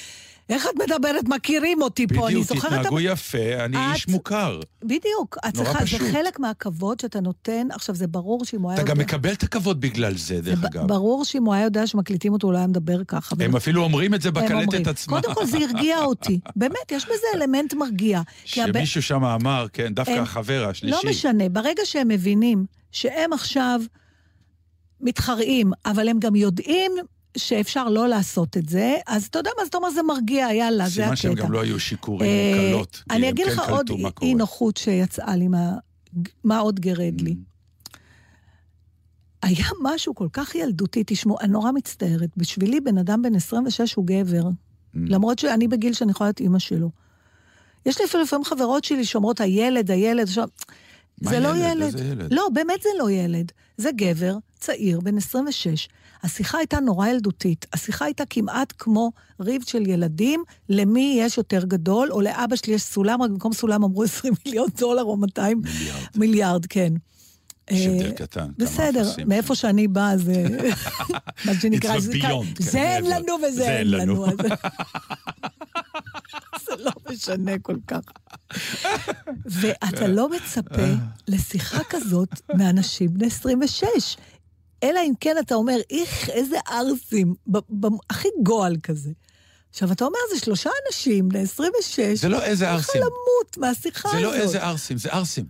[0.52, 2.14] איך את מדברת, מכירים אותי פה?
[2.14, 2.74] אני בדיוק, זוכרת...
[2.74, 4.60] תתנהגו יפה, אני איש מוכר.
[4.84, 5.38] בדיוק.
[5.48, 5.80] את צריכה.
[5.86, 7.68] זה חלק מהכבוד שאתה נותן.
[7.72, 8.98] עכשיו, זה ברור שאם הוא היה אתה גם.
[8.98, 10.88] מקבל את הכבוד בגלל זה, דרך אגב.
[10.88, 13.36] ברור שאם הוא היה יודע שמקליטים אותו, הוא לא היה מדבר ככה.
[13.40, 14.32] הם אפילו אומרים את זה.
[14.32, 15.22] בקלטת עצמה.
[15.22, 16.40] קודם כל, זה הרגיע אותי.
[16.56, 18.22] באמת, יש בזה אלמנט מרגיע.
[18.46, 21.08] שמישהו שם אמר, כן, דווקא החבר לא השלישי.
[21.10, 23.82] משנה, ברגע שהם מבינים שהם עכשיו
[25.02, 26.92] מתחרעים, אבל הם גם יודעים
[27.38, 30.90] שאפשר לא לעשות את זה, אז אתה יודע מה, אז אתה אומר, זה מרגיע, יאללה,
[30.90, 31.16] זה הקטע.
[31.16, 33.04] סימן שהם גם לא היו שיכורים אה, עם קלות.
[33.12, 33.90] אני אגיד כן לך עוד.
[34.22, 35.72] אי נוחות שיצאה לי, מה,
[36.44, 37.32] מה עוד גרד לי.
[37.32, 37.98] Mm.
[39.44, 42.30] היה משהו כל כך ילדותי, תשמעו, אני נורא מצטערת.
[42.38, 44.98] בשבילי בן אדם בן 26 הוא גבר, Mm.
[45.08, 46.90] למרות שאני בגיל שאני יכולה להיות אימא שלו.
[47.86, 50.48] יש לי אפילו לפעמים חברות שלי שאומרות, הילד, הילד, עכשיו...
[51.22, 51.62] זה לא ילד?
[51.66, 51.82] ילד.
[51.82, 52.34] איזה ילד?
[52.34, 53.52] לא, באמת זה לא ילד.
[53.78, 55.88] זה גבר, צעיר, בן 26.
[56.24, 57.66] השיחה הייתה נורא ילדותית.
[57.74, 62.82] השיחה הייתה כמעט כמו ריב של ילדים, למי יש יותר גדול, או לאבא שלי יש
[62.82, 66.00] סולם, רק במקום סולם אמרו 20 מיליון דולר או 200 מיליארד.
[66.16, 66.94] מיליארד, כן.
[67.72, 68.50] יש אה, הבדל קטן.
[68.58, 69.12] בסדר.
[69.28, 70.44] מאיפה שאני באה זה...
[71.46, 72.30] מה שנקרא, זה כן,
[72.60, 73.06] זה אין.
[73.06, 74.26] לנו וזה זה אין לנו.
[76.66, 78.02] זה לא משנה כל כך.
[79.46, 80.86] ואתה לא מצפה
[81.28, 83.86] לשיחה כזאת מאנשים בני 26.
[84.84, 89.12] אלא אם כן אתה אומר, איך, איזה ערסים, ב- הכי גועל כזה.
[89.70, 93.02] עכשיו, אתה אומר, זה שלושה אנשים, בני 26, זה לא איזה צריך ערסים.
[93.02, 94.24] למות מהשיחה זה הזאת.
[94.24, 95.46] לא איזה ערסים, זה ערסים.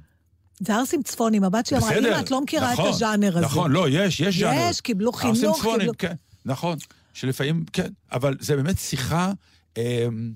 [0.59, 3.45] זה ערסים צפונים, הבת שלי אמרה, אמא, את לא מכירה נכון, את הז'אנר הזה.
[3.45, 4.69] נכון, לא, יש, יש ז'אנר.
[4.69, 5.93] יש, קיבלו ערסים חינוך, צפונים, קיבלו...
[5.97, 6.13] כן,
[6.45, 6.77] נכון.
[7.13, 9.31] שלפעמים, כן, אבל זה באמת שיחה,
[9.77, 10.31] אמ,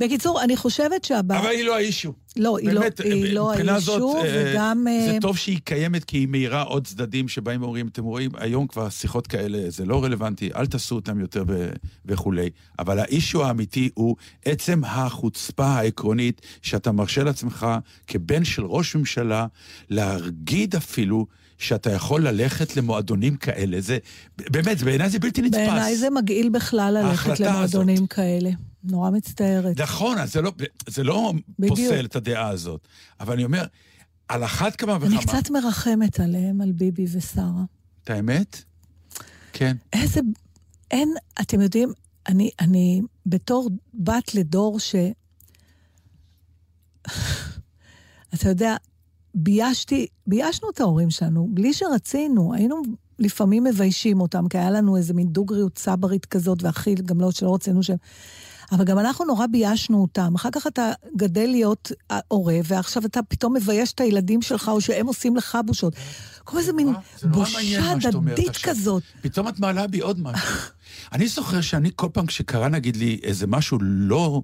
[0.00, 1.40] בקיצור, אני חושבת שהבעיה...
[1.40, 2.12] אבל היא לא האישו.
[2.36, 4.86] לא, היא לא, היא לא האישו, אה, וגם...
[5.06, 8.66] זה אה, טוב שהיא קיימת, כי היא מאירה עוד צדדים שבאים ואומרים, אתם רואים, היום
[8.66, 11.70] כבר שיחות כאלה, זה לא רלוונטי, אל תעשו אותם יותר ו-
[12.06, 12.50] וכולי.
[12.78, 17.66] אבל האישו האמיתי הוא עצם החוצפה העקרונית שאתה מרשה לעצמך,
[18.06, 19.46] כבן של ראש ממשלה,
[19.90, 21.26] להגיד אפילו
[21.58, 23.80] שאתה יכול ללכת למועדונים כאלה.
[23.80, 23.98] זה,
[24.38, 25.58] באמת, בעיניי זה בלתי נתפס.
[25.58, 28.12] בעיניי זה מגעיל בכלל ללכת למועדונים הזאת.
[28.12, 28.50] כאלה.
[28.84, 29.80] נורא מצטערת.
[29.80, 30.52] נכון, אז זה לא,
[30.86, 31.78] זה לא בדיוק.
[31.78, 32.88] פוסל את הדעה הזאת.
[33.20, 33.64] אבל אני אומר,
[34.28, 35.06] על אחת כמה וכמה...
[35.06, 37.64] אני קצת מרחמת עליהם, על ביבי ושרה.
[38.04, 38.62] את האמת?
[39.52, 39.76] כן.
[39.92, 40.20] איזה...
[40.90, 41.92] אין, אתם יודעים,
[42.28, 44.94] אני, אני בתור בת לדור ש...
[48.34, 48.76] אתה יודע,
[49.34, 52.82] ביישתי, ביישנו את ההורים שלנו, בלי שרצינו, היינו
[53.18, 57.54] לפעמים מביישים אותם, כי היה לנו איזה מין דוגריות צברית כזאת, והכי גם לא שלא
[57.54, 57.96] רצינו שהם...
[58.72, 60.34] אבל גם אנחנו נורא ביישנו אותם.
[60.34, 61.92] אחר כך אתה גדל להיות
[62.28, 65.94] הורה, ועכשיו אתה פתאום מבייש את הילדים שלך, או שהם עושים לך בושות.
[66.46, 68.70] כמו איזה מין בושה הדדית עכשיו.
[68.70, 69.02] כזאת.
[69.20, 70.48] פתאום את מעלה בי עוד משהו.
[71.12, 74.42] אני זוכר שאני כל פעם כשקרה, נגיד לי, איזה משהו לא...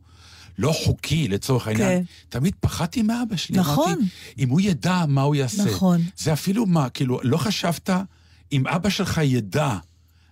[0.58, 1.88] לא חוקי, לצורך העניין.
[1.88, 2.04] כן.
[2.28, 3.58] תמיד פחדתי מאבא שלי.
[3.58, 3.92] נכון.
[3.92, 4.04] אמרתי,
[4.38, 5.64] אם הוא ידע מה הוא יעשה.
[5.64, 6.00] נכון.
[6.16, 7.90] זה אפילו מה, כאילו, לא חשבת,
[8.52, 9.76] אם אבא שלך ידע,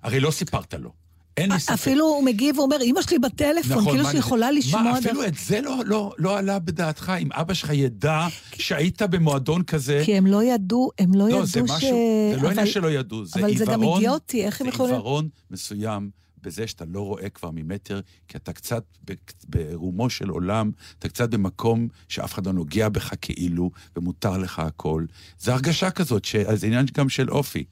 [0.02, 1.01] הרי לא סיפרת לו.
[1.36, 1.72] אין לי ספק.
[1.72, 4.82] אפילו הוא מגיב ואומר, אמא שלי בטלפון, כאילו מה שהיא יכולה לשמוע...
[4.82, 7.12] מה, דרך- אפילו את זה לא, לא, לא עלה בדעתך?
[7.20, 10.02] אם אבא שלך ידע שהיית במועדון כזה...
[10.04, 11.70] כי הם לא ידעו, הם לא, לא, ידעו זה ש...
[11.70, 14.74] משהו, זה לא עניין שלא ידעו, זה אבל זה גם עיוורון, אידיוטי, איך הם זה
[14.74, 14.94] יכולים...
[14.94, 16.10] עיוורון מסוים
[16.42, 18.82] בזה שאתה לא רואה כבר ממטר, כי אתה קצת
[19.48, 25.04] ברומו של עולם, אתה קצת במקום שאף אחד לא נוגע בך כאילו, ומותר לך הכל.
[25.40, 27.64] זו הרגשה כזאת, ש- זה עניין גם של אופי.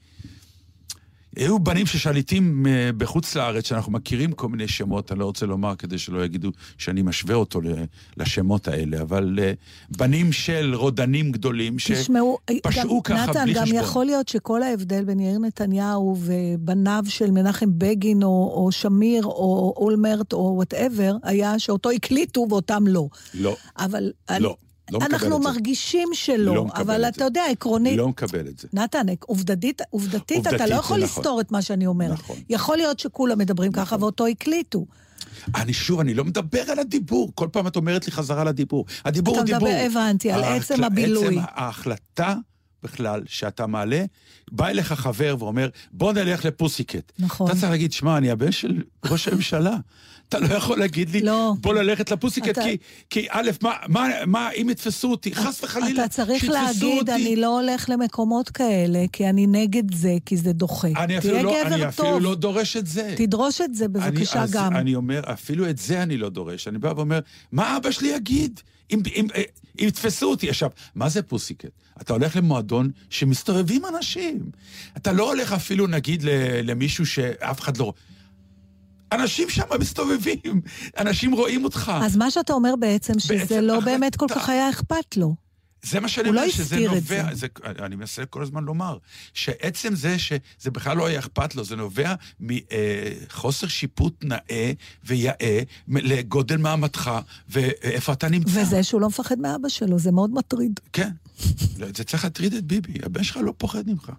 [1.37, 5.77] היו בנים ששליטים אה, בחוץ לארץ, שאנחנו מכירים כל מיני שמות, אני לא רוצה לומר
[5.77, 7.61] כדי שלא יגידו שאני משווה אותו
[8.17, 9.53] לשמות האלה, אבל אה,
[9.91, 13.81] בנים של רודנים גדולים, תשמעו, שפשעו גם, ככה נתן, בלי גם חשבון.
[13.81, 19.75] יכול להיות שכל ההבדל בין יאיר נתניהו ובניו של מנחם בגין, או, או שמיר, או
[19.77, 23.09] אולמרט, או whatever, היה שאותו הקליטו ואותם לא.
[23.35, 24.57] לא, אבל אני, לא,
[24.93, 25.49] לא מקבל אנחנו את זה.
[25.49, 27.25] מרגישים שלא, לא אבל את אתה.
[27.25, 27.99] יודע, עקרונית...
[27.99, 28.69] לא מקבל את זה.
[28.73, 31.19] נתן, עובדתית, עובדתית, אתה עובדתית לא זה יכול נכון.
[31.19, 32.13] לסתור את מה שאני אומרת.
[32.13, 32.37] נכון.
[32.49, 34.87] יכול להיות שכולם מדברים ככה ואותו הקליטו.
[35.55, 37.33] אני שוב, אני לא מדבר על הדיבור.
[37.35, 38.85] כל פעם את אומרת לי חזרה לדיבור.
[39.05, 39.69] הדיבור אתה הוא דיבור.
[39.69, 41.39] מדבר, הבנתי, על עצם הבילוי.
[41.39, 42.35] עצם ההחלטה
[42.83, 44.05] בכלל שאתה מעלה,
[44.53, 47.13] בא אליך חבר ואומר, בוא נלך לפוסיקט.
[47.19, 47.47] נכון.
[47.51, 49.77] אתה צריך להגיד, שמע, אני הבן של ראש הממשלה.
[50.31, 51.53] אתה לא יכול להגיד לי, לא.
[51.61, 52.77] בוא ללכת לפוסיקט, אתה- כי,
[53.11, 57.11] כי א', מה, מה, מה, אם יתפסו אותי, חס וחלילה, אתה צריך להגיד.
[57.11, 60.89] אני לא הולך למקומות כאלה, כי אני נגד זה, כי זה דוחה.
[60.97, 63.15] אני אפילו, לא, אני טוב, אפילו לא דורש את זה.
[63.17, 64.77] תדרוש את זה בבקשה אני, אז גם.
[64.77, 66.69] אני אומר, אפילו את זה אני לא דורש.
[66.69, 67.21] אני בא ואומר,
[67.53, 68.61] מה אבא שלי יגיד?
[68.91, 69.43] אם, אם, אה,
[69.81, 70.49] אם יתפסו אותי.
[70.51, 71.67] עכשיו, מה זה פוסיקט?
[72.01, 74.39] אתה הולך למועדון שמסתובבים אנשים.
[74.97, 76.23] אתה לא הולך אפילו, נגיד,
[76.65, 77.93] למישהו שאף אחד לא...
[79.13, 80.61] אנשים שם מסתובבים,
[80.99, 81.93] אנשים רואים אותך.
[82.03, 83.81] אז מה שאתה אומר בעצם, שזה בעצם לא.
[83.81, 85.35] באמת כל כך היה אכפת לו.
[85.83, 87.47] זה מה שאני אומר, לא שזה נובע, זה.
[87.79, 88.99] אני מנסה כל הזמן לומר,
[89.35, 94.73] שעצם זה שזה בכלל לא היה אכפת לו, זה נובע מחוסר שיפוט נאה
[95.05, 98.61] ויאה לגודל מעמדך ואיפה אתה נמצא.
[98.63, 100.81] וזה שהוא לא מפחד מאבא שלו, זה מאוד מטריד.
[100.93, 101.11] כן,
[101.79, 104.11] לא, זה צריך להטריד את ביבי, הבן שלך לא פוחד ממך.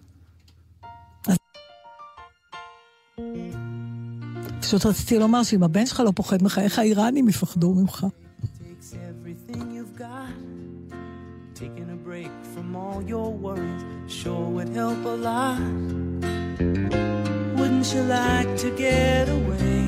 [4.60, 8.06] פשוט רציתי לומר שאם הבן שלך לא פוחד ממך, איך האיראנים יפחדו ממך?
[8.86, 10.34] takes everything you've got.
[11.54, 15.60] Taking a break from all your worries sure would help a lot.
[17.58, 19.80] Wouldn't you like to get away?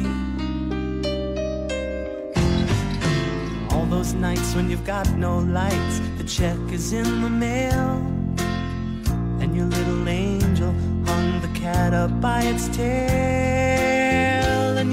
[3.73, 7.89] All those nights when you've got no lights, the check is in the mail.
[9.41, 10.73] And your little angel
[11.09, 13.52] hung the cat up by its tail.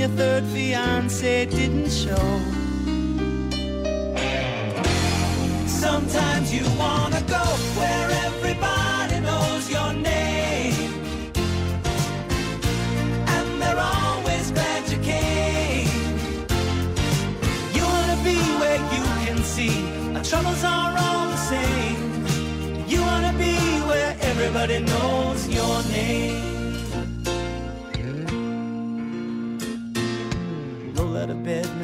[0.01, 2.41] Your third fiance didn't show.
[5.67, 7.45] Sometimes you wanna go
[7.79, 10.95] where everybody knows your name.
[13.37, 15.91] And they're always glad you came.
[17.77, 19.77] You wanna be where you can see
[20.17, 22.25] our troubles are all the same.
[22.89, 23.55] You wanna be
[23.91, 26.50] where everybody knows your name.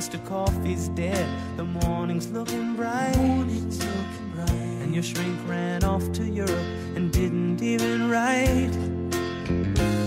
[0.06, 0.24] Mr.
[0.24, 1.28] Coffee's dead.
[1.56, 3.16] The morning's looking bright.
[3.16, 4.50] Morning's looking bright.
[4.82, 8.70] And your shrink ran off to Europe and didn't even write.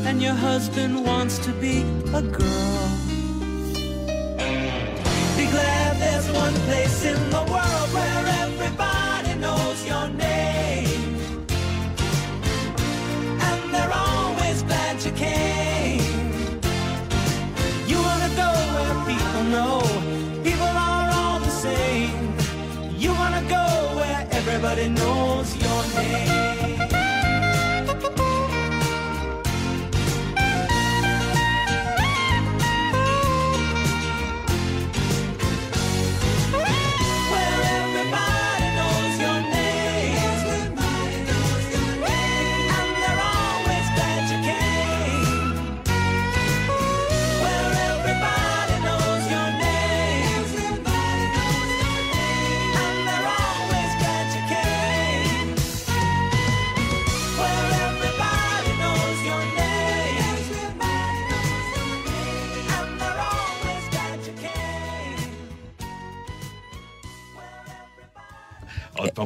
[0.07, 1.81] And your husband wants to be
[2.13, 2.89] a girl.
[5.35, 7.68] Be glad there's one place in the world
[24.87, 25.08] No.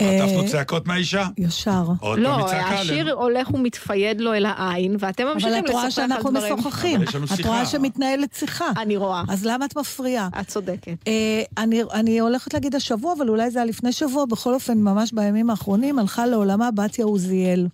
[0.04, 1.28] חטפנו צעקות מהאישה?
[1.38, 1.84] ישר.
[2.18, 3.14] לא, צעקה השיר.
[3.14, 6.54] הולך ומתפייד לו אל העין, ואתם ממשיכים את רואה לספר על שאנחנו דברים.
[6.54, 6.96] משוחחים.
[6.96, 7.50] אבל יש לנו את שיחה.
[7.50, 8.66] רואה שמתנהלת שיחה.
[8.78, 9.24] אני רואה.
[9.30, 10.30] אז למה את מפריעה?
[10.42, 10.96] את צודקת.
[11.08, 11.14] אה,
[11.58, 15.50] אני, אני הולכת להגיד השבוע, אבל אולי זה היה לפני שבוע, בכל אופן, ממש בימים
[15.50, 17.68] האחרונים, הלכה לעולמה בתיה עוזיאל.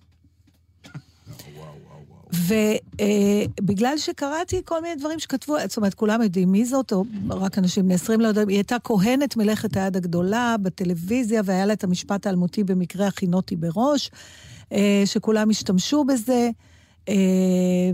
[2.32, 7.84] ובגלל שקראתי כל מיני דברים שכתבו, זאת אומרת, כולם יודעים מי זאת, או רק אנשים
[7.84, 12.26] בני 20 לא יודעים, היא הייתה כהנת מלאכת היד הגדולה בטלוויזיה, והיה לה את המשפט
[12.26, 14.10] האלמותי במקרה הכינותי בראש,
[14.72, 16.50] אה, שכולם השתמשו בזה.
[17.08, 17.14] אה,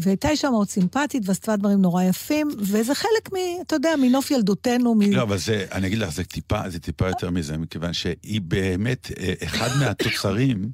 [0.00, 3.36] והייתה אישה מאוד סימפטית, ועשתה דברים נורא יפים, וזה חלק מ...
[3.66, 4.94] אתה יודע, מנוף ילדותנו.
[4.94, 5.00] מ...
[5.12, 9.10] לא, אבל זה, אני אגיד לך, זה טיפה, זה טיפה יותר מזה, מכיוון שהיא באמת
[9.18, 10.70] אה, אחד מהתוצרים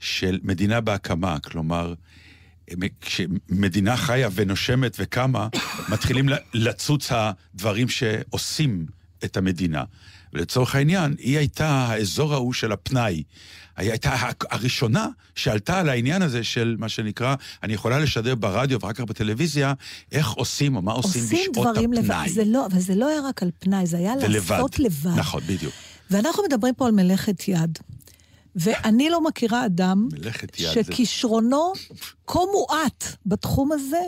[0.00, 1.94] של מדינה בהקמה, כלומר,
[3.00, 5.48] כשמדינה חיה ונושמת וקמה,
[5.88, 8.86] מתחילים לצוץ הדברים שעושים
[9.24, 9.84] את המדינה.
[10.32, 13.22] ולצורך העניין, היא הייתה האזור ההוא של הפנאי.
[13.76, 14.16] היא הייתה
[14.50, 19.72] הראשונה שעלתה על העניין הזה של מה שנקרא, אני יכולה לשדר ברדיו ואחר כך בטלוויזיה,
[20.12, 22.10] איך עושים או מה עושים, עושים בשעות דברים לבד.
[22.10, 22.28] הפנאי.
[22.30, 24.50] זה לא, אבל זה לא היה רק על פנאי, זה היה ולבד.
[24.50, 25.10] לעשות לבד.
[25.16, 25.74] נכון, בדיוק.
[26.10, 27.78] ואנחנו מדברים פה על מלאכת יד.
[28.56, 30.08] ואני לא מכירה אדם
[30.52, 31.72] שכישרונו
[32.26, 34.00] כה מועט בתחום הזה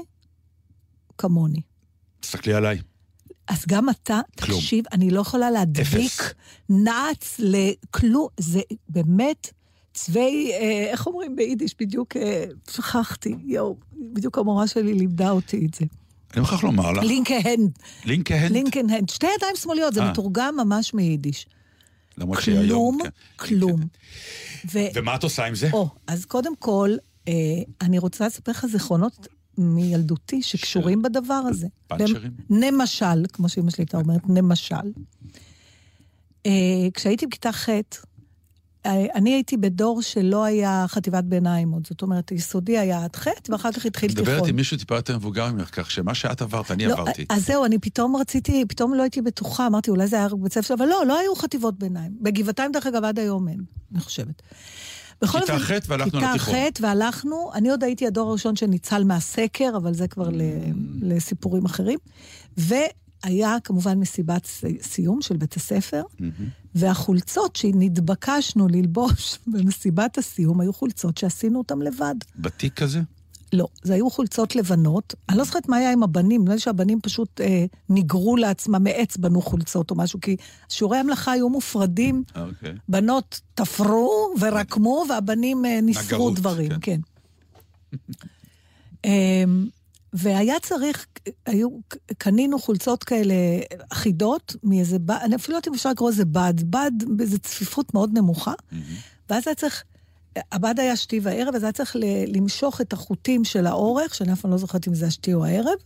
[1.19, 1.61] כמוני.
[2.21, 2.79] תסתכלי עליי.
[3.49, 4.61] אז גם אתה, כלום.
[4.61, 6.33] תקשיב, אני לא יכולה להדביק אפס.
[6.69, 8.29] נעץ לכלום.
[8.41, 9.51] זה באמת
[9.95, 11.75] צווי, אה, איך אומרים ביידיש?
[11.81, 13.77] בדיוק אה, שכחתי, יואו,
[14.13, 15.85] בדיוק המורה שלי לימדה אותי את זה.
[16.33, 20.11] אני מוכרח לומר לך, לינקהנד, לינקהנד, לינקנהנד, שתי ידיים שמאליות, זה אה.
[20.11, 21.47] מתורגם ממש מיידיש.
[22.19, 22.99] למרות שהיום...
[22.99, 23.09] כלום, כן.
[23.37, 23.81] כלום.
[24.73, 25.71] ו- ומה את עושה עם זה?
[25.73, 26.91] או, אז קודם כל,
[27.29, 27.33] אה,
[27.81, 29.29] אני רוצה לספר לך זיכרונות
[29.59, 31.67] מילדותי שקשורים בדבר הזה.
[31.87, 32.33] פאנצ'רים?
[32.51, 34.75] נמשל, כמו שאמא שלי הייתה אומרת, נמשל.
[36.47, 36.53] אה,
[36.95, 37.69] כשהייתי בכיתה ח',
[39.15, 41.87] אני הייתי בדור שלא היה חטיבת ביניים עוד.
[41.87, 44.25] זאת אומרת, יסודי היה עד ח', ואחר כך התחיל תיכון.
[44.35, 47.25] מדברת עם מישהו טיפה יותר מבוגר ממך, כך שמה שאת עברת, אני לא, עברתי.
[47.29, 50.53] אז זהו, אני פתאום רציתי, פתאום לא הייתי בטוחה, אמרתי, אולי זה היה רק בית
[50.53, 52.13] ספר, אבל לא, לא היו חטיבות ביניים.
[52.21, 53.61] בגבעתיים, דרך אגב, עד היום אין,
[53.93, 54.43] אני חושבת.
[55.23, 56.55] בכל כיתה ח' והלכנו לתיכון.
[56.55, 60.43] כיתה ח' והלכנו, אני עוד הייתי הדור הראשון שניצל מהסקר, אבל זה כבר ל-
[61.03, 61.99] לסיפורים אחרים.
[63.25, 64.49] והיה כמובן מסיבת
[64.83, 66.03] סיום של בית הספר,
[66.75, 72.15] והחולצות שנתבקשנו ללבוש במסיבת הסיום היו חולצות שעשינו אותן לבד.
[72.37, 73.01] בתיק כזה?
[73.53, 75.15] לא, זה היו חולצות לבנות.
[75.29, 79.17] אני לא זוכרת מה היה עם הבנים, נראה לי שהבנים פשוט אה, ניגרו לעצמם מעץ,
[79.17, 80.37] בנו חולצות או משהו, כי
[80.69, 82.75] שיעורי המלאכה היו מופרדים, אוקיי.
[82.89, 87.01] בנות תפרו ורקמו, והבנים אה, ניסרו דברים, כן.
[89.03, 89.11] כן.
[90.13, 91.07] והיה צריך,
[91.47, 91.69] היו,
[92.19, 93.35] קנינו חולצות כאלה
[93.93, 97.95] אחידות מאיזה בד, אני אפילו לא יודעת אם אפשר לקרוא לזה בד, בד באיזו צפיפות
[97.95, 98.53] מאוד נמוכה,
[99.31, 99.85] ואז היה צריך,
[100.53, 104.41] הבד היה שתי וערב, אז היה צריך ל- למשוך את החוטים של האורך, שאני אף
[104.41, 105.79] פעם לא זוכרת אם זה השתי או הערב,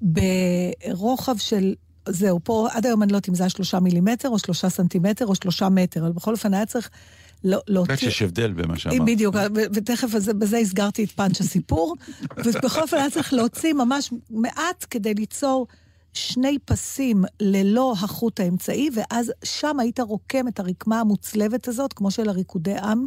[0.00, 1.74] ברוחב של,
[2.08, 5.26] זהו, פה עד היום אני לא יודעת אם זה היה שלושה מילימטר, או שלושה סנטימטר,
[5.26, 6.90] או שלושה מטר, אבל בכל אופן היה צריך
[7.44, 7.92] לא- להוציא...
[7.92, 9.00] רק שיש הבדל במה שאמרת.
[9.06, 11.96] בדיוק, ותכף בזה, הסגרתי את פאנץ' הסיפור.
[12.44, 15.66] ובכל אופן היה צריך להוציא ממש מעט כדי ליצור
[16.16, 22.28] שני פסים ללא החוט האמצעי, ואז שם היית רוקם את הרקמה המוצלבת הזאת, כמו של
[22.28, 23.04] הריקודי עם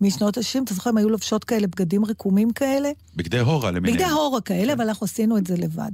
[0.00, 0.62] משנות ה-60.
[0.64, 2.90] אתה זוכר, הם היו לובשות כאלה בגדים רקומים כאלה?
[3.16, 3.94] בגדי הורה למיניהם.
[3.94, 5.92] בגדי ההורה כאלה, אבל אנחנו עשינו את זה לבד.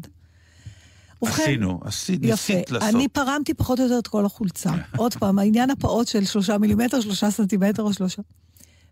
[1.22, 2.30] ובכן, עשינו, עשית, יפה.
[2.30, 2.94] ניסית לעשות.
[2.94, 4.70] אני פרמתי פחות או יותר את כל החולצה.
[4.96, 8.22] עוד פעם, העניין הפעוט של שלושה מילימטר, שלושה סנטימטר או שלושה.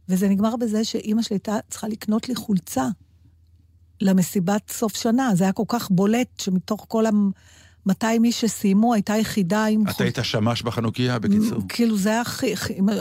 [0.09, 2.89] וזה נגמר בזה שאימא שלי הייתה צריכה לקנות לי חולצה
[4.01, 5.31] למסיבת סוף שנה.
[5.35, 7.07] זה היה כל כך בולט שמתוך כל
[7.87, 11.63] ה-200 איש שסיימו, הייתה יחידה עם אתה היית שמש בחנוכיה, בקיצור.
[11.69, 12.55] כאילו זה היה הכי,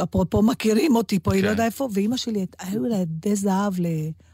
[0.04, 1.52] אפרופו מכירים אותי פה, היא לא כן.
[1.52, 3.86] יודע איפה, ואימא שלי, היו לה ידי זהב, ל...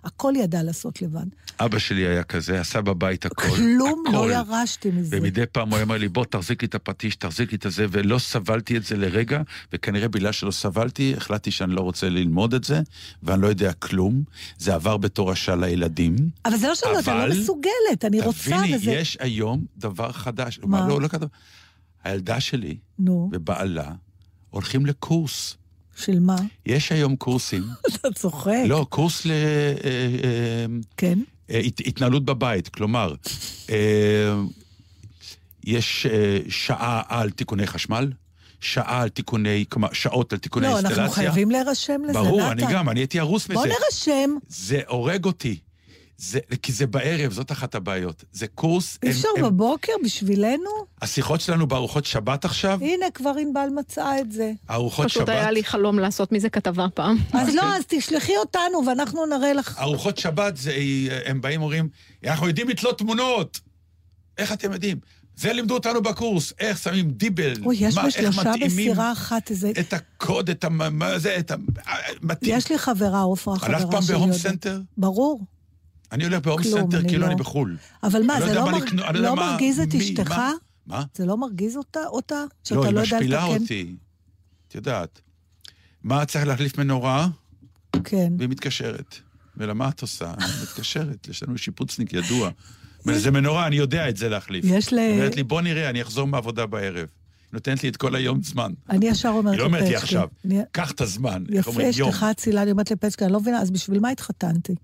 [0.03, 1.25] הכל ידעה לעשות לבד.
[1.59, 3.47] אבא שלי היה כזה, עשה בבית הכל.
[3.55, 4.17] כלום הכל.
[4.17, 5.17] לא ירשתי מזה.
[5.19, 8.19] ומדי פעם הוא אומר לי, בוא תחזיק לי את הפטיש, תחזיק לי את הזה, ולא
[8.19, 9.41] סבלתי את זה לרגע,
[9.73, 12.81] וכנראה בגלל שלא סבלתי, החלטתי שאני לא רוצה ללמוד את זה,
[13.23, 14.23] ואני לא יודע כלום.
[14.57, 16.15] זה עבר בתור השעה לילדים.
[16.45, 18.91] אבל זה לא שאני לא יודעת, אבל- לא מסוגלת, אני רוצה, תביני, וזה...
[18.91, 20.32] יש היום דבר חדש.
[20.63, 20.87] מה?
[20.87, 21.29] לא, לא כתוב.
[22.03, 23.91] הילדה שלי נו, ובעלה
[24.49, 25.57] הולכים לקורס.
[25.95, 26.35] של מה?
[26.65, 27.63] יש היום קורסים,
[27.95, 28.63] אתה צוחק.
[28.67, 29.31] לא, קורס ל...
[29.31, 30.65] אה, אה,
[30.97, 31.19] כן?
[31.49, 33.13] אה, הת- התנהלות בבית, כלומר,
[35.63, 36.05] יש
[36.49, 38.11] שעה על תיקוני חשמל,
[38.59, 41.03] שעה על תיקוני, כלומר, שעות על תיקוני לא, אינסטלציה.
[41.03, 42.63] אנחנו חייבים להירשם לזה, ברור, נתן.
[42.63, 43.53] אני גם, אני הייתי הרוס מזה.
[43.59, 44.29] בוא נרשם.
[44.47, 45.59] זה הורג אותי.
[46.23, 48.23] זה, כי זה בערב, זאת אחת הבעיות.
[48.31, 48.97] זה קורס...
[49.03, 50.69] אי הם- אפשר הם- בבוקר בשבילנו?
[51.01, 54.51] השיחות שלנו בארוחות שבת עכשיו, הנה, כבר ענבל מצאה את זה.
[54.69, 57.17] ארוחות פשוט שבת, היה לי חלום לעשות מזה כתבה פעם.
[57.33, 59.77] אז לא, אז תשלחי אותנו ואנחנו נראה לך.
[59.79, 60.73] ארוחות שבת, זה,
[61.25, 61.89] הם באים ואומרים,
[62.25, 63.59] אנחנו יודעים לתלות תמונות.
[64.37, 64.97] איך אתם יודעים?
[65.35, 69.49] זה לימדו אותנו בקורס, איך שמים דיבל, אוי, יש מה, איך בשלושה מתאימים בסירה אחת
[69.51, 69.71] איזה...
[69.79, 70.99] את הקוד, את המ...
[70.99, 71.55] מה זה, את ה...
[72.21, 72.57] מתאים.
[72.57, 74.07] יש לי חברה, עופרה, חברה הולכת שלי.
[74.07, 74.33] פעם בהום.
[74.33, 74.79] סנטר?
[74.97, 75.41] ברור.
[76.13, 77.77] אני הולך בהום סנטר כאילו לא- אני בחו"ל.
[78.03, 80.31] אבל מה, לא זה יודע לא, מה לא יודע מה- מרגיז את אשתך?
[80.31, 80.51] מה?
[80.87, 81.03] מה?
[81.15, 81.99] זה לא מרגיז אותה?
[82.07, 82.43] אותה?
[82.63, 83.61] שאתה לא, לא, היא יודע משפילה לתקן?
[83.63, 83.95] אותי.
[84.67, 85.21] את יודעת.
[86.03, 87.27] מה צריך להחליף מנורה?
[88.03, 88.33] כן.
[88.37, 89.15] והיא מתקשרת.
[89.57, 90.33] ולמה את עושה?
[90.37, 92.49] אני מתקשרת, יש לנו שיפוצניק ידוע.
[93.05, 94.65] זה מנורה, אני יודע את זה להחליף.
[94.67, 96.95] יש ל- היא אומרת לי, בוא נראה, אני אחזור מהעבודה בערב.
[96.97, 97.05] היא
[97.53, 98.73] נותנת לי את כל היום זמן.
[98.89, 100.27] אני ישר אומרת היא לא אומרת לי עכשיו,
[100.71, 101.43] קח את הזמן.
[101.49, 102.09] יפה, יום.
[102.09, 104.75] אשתך אצילה, אני אומרת לפצ'קה, אני לא מבינה, אז בשביל מה התחתנתי?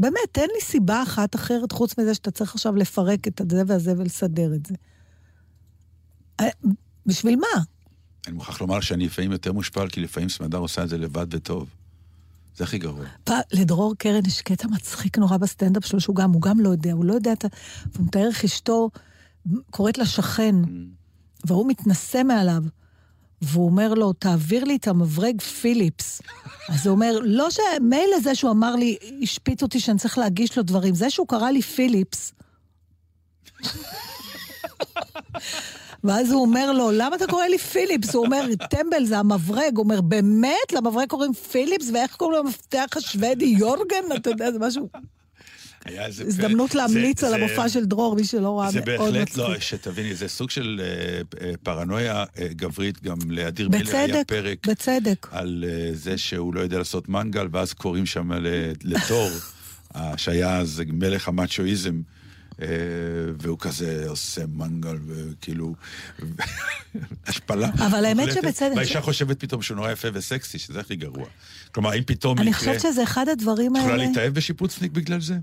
[0.00, 3.94] באמת, תן לי סיבה אחת אחרת, חוץ מזה שאתה צריך עכשיו לפרק את הזה והזה
[3.96, 4.74] ולסדר את זה.
[6.40, 6.48] אה,
[7.06, 7.62] בשביל מה?
[8.26, 11.68] אני מוכרח לומר שאני לפעמים יותר מושפל, כי לפעמים סמדר עושה את זה לבד וטוב.
[12.56, 13.04] זה הכי גרוע.
[13.24, 16.92] פעם, לדרור קרן יש קטע מצחיק נורא בסטנדאפ שלו, שהוא גם, הוא גם לא יודע,
[16.92, 17.48] הוא לא יודע את ה...
[17.92, 18.90] והוא מתאר איך אשתו
[19.70, 20.54] קוראת לשכן,
[21.44, 22.62] והוא מתנשא מעליו,
[23.42, 26.22] והוא אומר לו, תעביר לי את המברג פיליפס.
[26.68, 27.58] אז הוא אומר, לא ש...
[27.80, 31.50] מילא זה שהוא אמר לי, השפיט אותי שאני צריך להגיש לו דברים, זה שהוא קרא
[31.50, 32.32] לי פיליפס.
[36.04, 38.14] ואז הוא אומר לו, למה אתה קורא לי פיליפס?
[38.14, 39.76] הוא אומר, טמבל זה המברג.
[39.76, 40.72] הוא אומר, באמת?
[40.72, 41.90] למברג קוראים פיליפס?
[41.94, 43.44] ואיך קוראים למפתח השוודי?
[43.44, 44.16] יורגן?
[44.16, 44.88] אתה יודע, זה משהו...
[45.84, 46.24] היה איזה...
[46.24, 49.48] הזדמנות זה- להמליץ על זה- המופע של דרור, מי שלא ראה, זה מאוד בהחלט לא,
[49.48, 49.62] מצחיק.
[49.62, 50.86] שתביני, זה סוג של אה,
[51.46, 55.26] אה, פרנויה אה, גברית, גם לאדיר מילר היה בצדק, פרק בצדק.
[55.30, 58.30] על אה, זה שהוא לא יודע לעשות מנגל, ואז קוראים שם
[58.84, 59.30] לתור,
[60.16, 62.00] שהיה אז מלך המאצ'ואיזם.
[63.42, 65.74] והוא כזה עושה מנגל וכאילו,
[67.26, 67.68] השפלה.
[67.86, 68.32] אבל האמת.
[68.32, 71.24] שבצדק- והאישה חושבת פתאום שהוא נורא יפה וסקסי, שזה הכי גרוע.
[71.72, 74.06] כלומר, אם פתאום אני יקרה, חושבת שזה אחד הדברים את יכולה האלה...
[74.06, 75.34] להתאהב בשיפוצניק בגלל זה?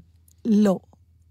[0.47, 0.79] לא.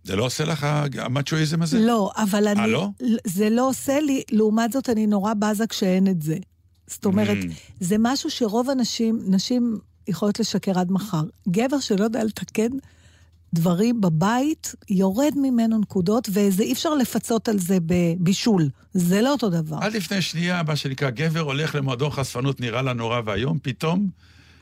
[0.04, 1.78] זה לא עושה לך ה- המאצ'ואיזם הזה?
[1.80, 2.60] לא, אבל אני...
[2.60, 2.88] אה, לא?
[3.26, 6.36] זה לא עושה לי, לעומת זאת אני נורא בזה כשאין את זה.
[6.86, 7.50] זאת אומרת, Mm.
[7.80, 11.22] זה משהו שרוב הנשים, נשים יכולות לשקר עד מחר.
[11.48, 12.68] גבר שלא יודע לתקן
[13.54, 18.68] דברים בבית, יורד ממנו נקודות, וזה אי אפשר לפצות על זה בבישול.
[18.94, 19.76] זה לא אותו דבר.
[19.80, 24.08] עד לפני שנייה, מה שנקרא, גבר הולך למועדון חשפנות, נראה לה נורא ואיום, פתאום,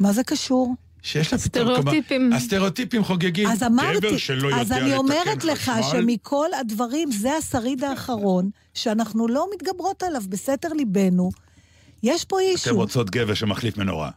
[0.01, 0.75] מה זה קשור?
[1.05, 1.65] שיש לה פתאום...
[1.65, 2.21] סטריאוטיפים.
[2.21, 3.49] כלומר, הסטריאוטיפים חוגגים.
[3.49, 8.51] אז אמרתי, גבר שלא יודע אז אני אומרת לך חשמל, שמכל הדברים, זה השריד האחרון,
[8.75, 11.31] שאנחנו לא מתגברות עליו בסתר ליבנו.
[12.03, 12.75] יש פה אתם אישו.
[12.75, 14.11] רוצות גבר שמחליף מנורה.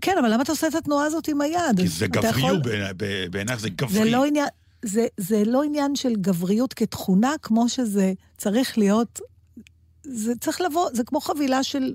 [0.00, 1.80] כן, אבל למה אתה עושה את התנועה הזאת עם היד?
[1.80, 2.62] כי זה אתה יכול-
[3.30, 4.10] בעינייך זה זה גברי.
[4.10, 4.46] לא עניין...
[4.84, 9.20] זה, זה לא עניין של גבריות כתכונה, כמו שזה צריך להיות...
[10.04, 11.94] זה צריך לבוא, זה כמו חבילה של...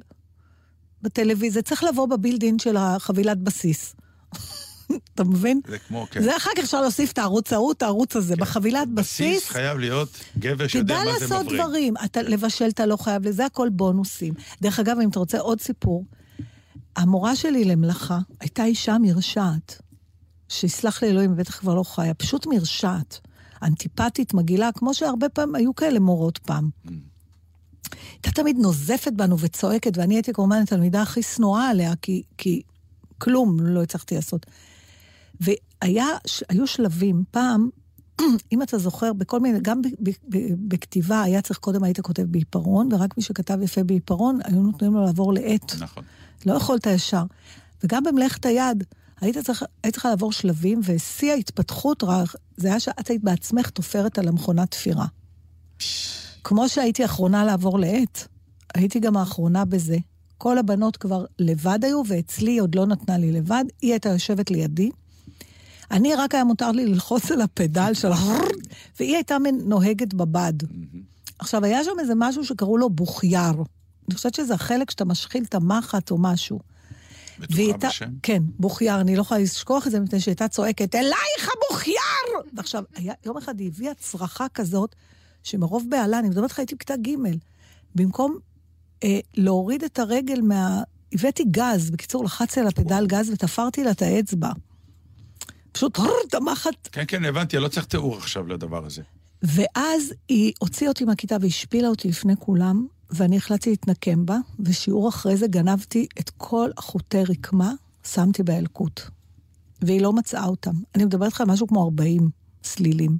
[1.01, 3.95] בטלוויזיה, זה צריך לבוא בבילדין של החבילת בסיס.
[5.13, 5.61] אתה מבין?
[5.67, 6.23] זה כמו, כן.
[6.23, 8.35] זה אחר כך אפשר להוסיף את הערוץ ההוא, את הערוץ הזה.
[8.35, 11.59] בחבילת בסיס בסיס, חייב להיות גבר שיודע תדע מה זה לעשות מברג.
[11.59, 11.93] דברים.
[12.05, 14.33] אתה לבשל, אתה לא חייב לזה, הכל בונוסים.
[14.61, 16.05] דרך אגב, אם אתה רוצה עוד סיפור,
[16.95, 19.81] המורה שלי למלאכה הייתה אישה מרשעת,
[20.49, 23.19] שיסלח לי אלוהים, בטח כבר לא חיה, פשוט מרשעת.
[23.63, 26.69] אנטיפטית, מגעילה, כמו שהרבה פעמים היו כאלה מורות פעם.
[28.13, 32.61] הייתה תמיד נוזפת בנו וצועקת, ואני הייתי כמובן התלמידה הכי שנואה עליה, כי, כי
[33.17, 34.45] כלום לא הצלחתי לעשות.
[35.41, 37.69] והיו שלבים, פעם,
[38.51, 42.23] אם אתה זוכר, בכל מיני, גם ב, ב, ב, בכתיבה היה צריך, קודם היית כותב
[42.23, 45.75] בעיפרון, ורק מי שכתב יפה בעיפרון, היו נותנים לו לעבור לעט.
[45.79, 46.03] נכון.
[46.45, 47.23] לא יכולת ישר.
[47.83, 48.83] וגם במלאכת היד,
[49.21, 52.03] היית, צריך, היית צריכה לעבור שלבים, ושיא ההתפתחות,
[52.57, 55.05] זה היה שאת היית בעצמך תופרת על המכונת תפירה.
[56.43, 58.27] כמו שהייתי אחרונה לעבור לעט,
[58.73, 59.97] הייתי גם האחרונה בזה.
[60.37, 64.51] כל הבנות כבר לבד היו, ואצלי היא עוד לא נתנה לי לבד, היא הייתה יושבת
[64.51, 64.89] לידי.
[65.91, 68.15] אני, רק היה מותר לי ללחוץ על הפדל של ה...
[68.99, 70.53] והיא הייתה נוהגת בבד.
[71.39, 73.63] עכשיו, היה שם איזה משהו שקראו לו בוכייר.
[74.07, 76.59] אני חושבת שזה החלק שאתה משחיל את המחט או משהו.
[77.39, 78.09] בטוחה הייתה, בשם?
[78.23, 82.51] כן, בוכייר, אני לא יכולה לשכוח את זה, מפני שהיא הייתה צועקת, אלייך הבוכייר!
[82.53, 84.95] ועכשיו, היה, יום אחד היא הביאה צרחה כזאת,
[85.43, 87.15] שמרוב בהלה, אני מדברת איתך, הייתי בכיתה ג',
[87.95, 88.37] במקום
[89.03, 90.81] אה, להוריד את הרגל מה...
[91.13, 94.49] הבאתי גז, בקיצור, לחצתי על הפדל גז ותפרתי לה את האצבע.
[95.71, 99.01] פשוט, את המחט כן, כן, הבנתי, לא צריך תיאור עכשיו לדבר הזה.
[99.43, 105.37] ואז היא הוציאה אותי מהכיתה והשפילה אותי לפני כולם, ואני החלטתי להתנקם בה, ושיעור אחרי
[105.37, 109.01] זה גנבתי את כל החוטי רקמה, שמתי באלקוט.
[109.81, 110.73] והיא לא מצאה אותם.
[110.95, 112.29] אני מדברת איתך על משהו כמו 40
[112.63, 113.17] סלילים.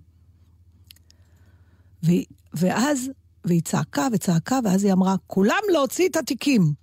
[2.03, 3.09] והיא, ואז,
[3.45, 6.73] והיא צעקה וצעקה, ואז היא אמרה, כולם להוציא את התיקים.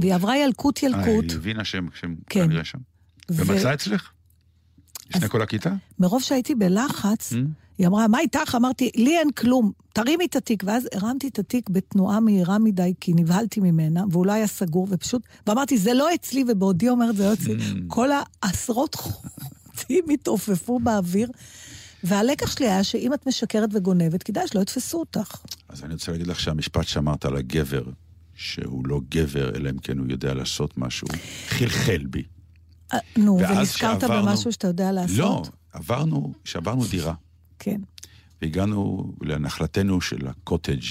[0.00, 2.14] והיא עברה ילקוט אה, ילקוט, היא הבינה שהם כן.
[2.26, 2.78] כנראה שם.
[3.30, 4.10] ומצאה אצלך?
[5.10, 5.70] לפני כל הכיתה?
[5.98, 7.36] מרוב שהייתי בלחץ, Mm.
[7.78, 8.54] היא אמרה, מה איתך?
[8.54, 10.62] אמרתי, לי אין כלום, תרימי את התיק.
[10.66, 15.22] ואז הרמתי את התיק בתנועה מהירה מדי, כי נבהלתי ממנה, והוא לא היה סגור, ופשוט,
[15.46, 17.56] ואמרתי, זה לא אצלי, ובעודי אומרת, זה לא אצלי.
[17.56, 17.76] Mm.
[17.88, 18.08] כל
[18.42, 18.96] העשרות
[19.68, 21.28] הבתים התעופפו באוויר.
[22.04, 25.36] והלקח שלי היה שאם את משקרת וגונבת, כדאי שלא יתפסו אותך.
[25.68, 27.82] אז אני רוצה להגיד לך שהמשפט שאמרת על הגבר,
[28.34, 31.08] שהוא לא גבר, אלא אם כן הוא יודע לעשות משהו,
[31.48, 32.22] חלחל בי.
[32.92, 35.16] אה, נו, ונזכרת שעברנו- במשהו שאתה יודע לעשות?
[35.18, 35.42] לא,
[35.72, 37.14] עברנו, שעברנו דירה,
[37.58, 37.80] כן.
[38.42, 40.82] והגענו לנחלתנו של הקוטג'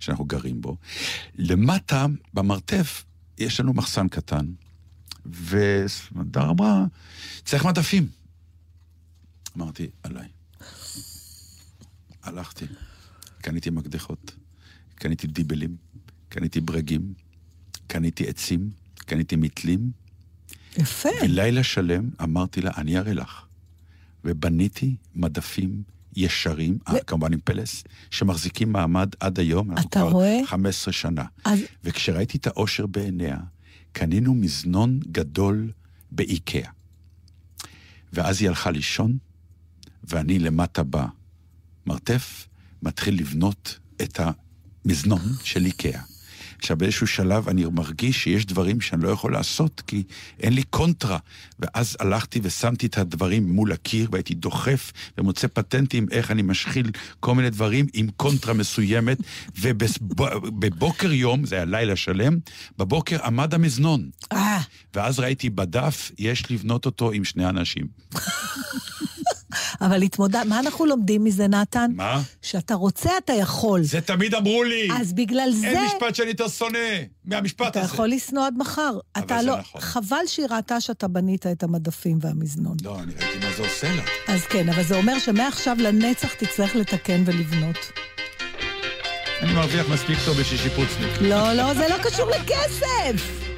[0.00, 0.76] שאנחנו גרים בו.
[1.38, 3.04] למטה, במרתף,
[3.38, 4.46] יש לנו מחסן קטן,
[5.44, 6.84] וסמדר אמרה,
[7.44, 8.08] צריך מדפים.
[9.56, 10.28] אמרתי, עליי.
[12.22, 12.64] הלכתי,
[13.40, 14.34] קניתי מקדחות,
[14.94, 15.76] קניתי דיבלים,
[16.28, 17.14] קניתי ברגים,
[17.86, 19.90] קניתי עצים, קניתי מתלים,
[20.76, 21.08] יפה.
[21.22, 23.42] ולילה שלם אמרתי לה, אני אראה לך.
[24.24, 25.82] ובניתי מדפים
[26.16, 29.70] ישרים, אה, כמובן עם פלס, שמחזיקים מעמד עד היום.
[29.70, 30.40] אנחנו אתה כבר רואה?
[30.46, 31.24] 15 שנה.
[31.44, 33.36] אז וכשראיתי את האושר בעיניה,
[33.92, 35.72] קנינו מזנון גדול
[36.10, 36.70] באיקאה.
[38.12, 39.18] ואז היא הלכה לישון,
[40.04, 40.82] ואני למטה
[41.86, 42.48] במרתף,
[42.82, 46.00] מתחיל לבנות את המזנון של איקאה.
[46.60, 50.02] עכשיו, באיזשהו שלב אני מרגיש שיש דברים שאני לא יכול לעשות, כי
[50.40, 51.18] אין לי קונטרה.
[51.58, 57.34] ואז הלכתי ושמתי את הדברים מול הקיר, והייתי דוחף ומוצא פטנטים איך אני משחיל כל
[57.34, 59.18] מיני דברים עם קונטרה מסוימת,
[59.60, 62.38] ובבוקר יום, זה היה לילה שלם,
[62.78, 64.10] בבוקר עמד המזנון.
[64.32, 64.60] אה,
[64.94, 67.86] ואז ראיתי בדף, יש לבנות אותו עם שני אנשים.
[69.80, 70.42] אבל התמודד...
[70.48, 71.90] מה אנחנו לומדים מזה, נתן?
[71.94, 72.22] מה?
[72.42, 73.82] שאתה רוצה, אתה יכול.
[73.82, 74.88] זה תמיד אמרו לי!
[75.00, 75.66] אז בגלל זה...
[75.66, 76.78] אין משפט שאני יותר שונא
[77.24, 77.94] מהמשפט אתה הזה.
[77.94, 78.98] יכול לשנוא עד מחר.
[79.18, 79.58] אתה לא...
[79.58, 79.80] נכון.
[79.80, 82.76] חבל שהיא ראתה שאתה בנית את המדפים והמזנון.
[82.82, 84.02] לא, אני ראיתי מה זה עושה לה.
[84.34, 87.76] אז כן, אבל זה אומר שמעכשיו לנצח תצטרך לתקן ולבנות.
[89.42, 91.20] אני מרוויח מספיק טוב בשביל שיפוצניק.
[91.20, 93.49] לא, לא, זה לא קשור לכסף!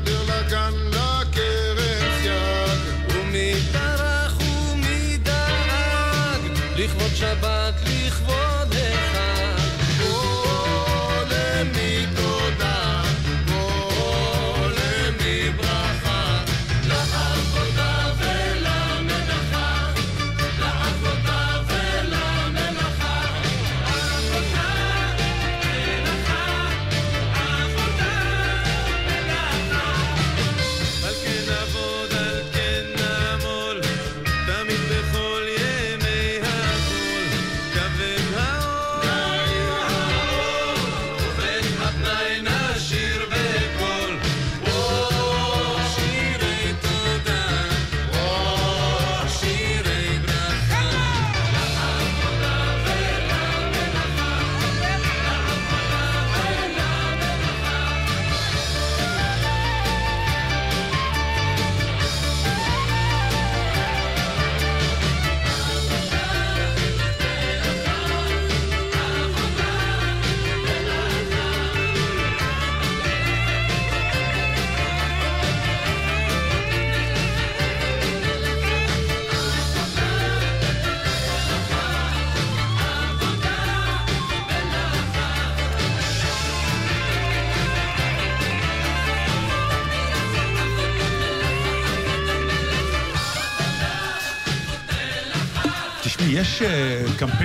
[0.00, 0.33] do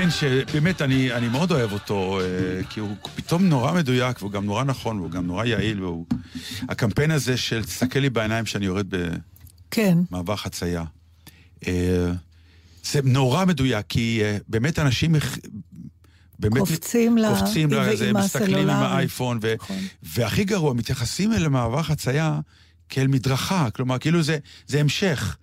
[0.10, 4.46] קמפיין שבאמת אני, אני מאוד אוהב אותו, אה, כי הוא פתאום נורא מדויק, והוא גם
[4.46, 6.06] נורא נכון, והוא גם נורא יעיל, והוא...
[6.70, 8.94] הקמפיין הזה של תסתכל לי בעיניים שאני יורד
[9.72, 9.98] כן.
[10.12, 10.84] במעבר חצייה.
[11.68, 12.12] אה,
[12.84, 15.16] זה נורא מדויק, כי אה, באמת אנשים...
[16.40, 16.58] באמת...
[16.58, 18.70] קופצים ל- קופצים לזה, עם מסתכלים עם.
[18.70, 19.54] האייפון, ו...
[19.56, 19.78] נכון.
[20.04, 22.40] והכי גרוע, מתייחסים אל מעבר חצייה
[22.90, 24.38] כאל מדרכה, כלומר, כאילו זה,
[24.68, 25.38] זה המשך.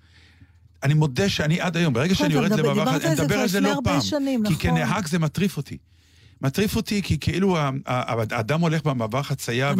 [0.86, 3.80] אני מודה שאני עד היום, ברגע נכון, שאני יורד למעבר אני מדבר על זה לא
[3.84, 4.00] פעם.
[4.00, 4.70] שנים, כי נכון.
[4.70, 5.78] כנהג זה מטריף אותי.
[6.40, 9.74] מטריף אותי כי כאילו האדם הולך במעבר חצייה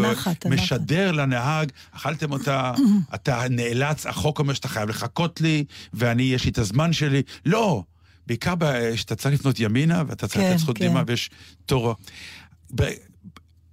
[0.44, 2.72] ומשדר לנהג, אכלתם אותה,
[3.14, 7.22] אתה נאלץ, החוק אומר שאתה חייב לחכות לי, ואני, יש לי את הזמן שלי.
[7.46, 7.82] לא,
[8.26, 8.54] בעיקר
[8.96, 10.84] שאתה צריך לפנות ימינה, ואתה צריך כן, לתת זכות כן.
[10.84, 11.30] קדימה, ויש
[11.66, 11.94] תור.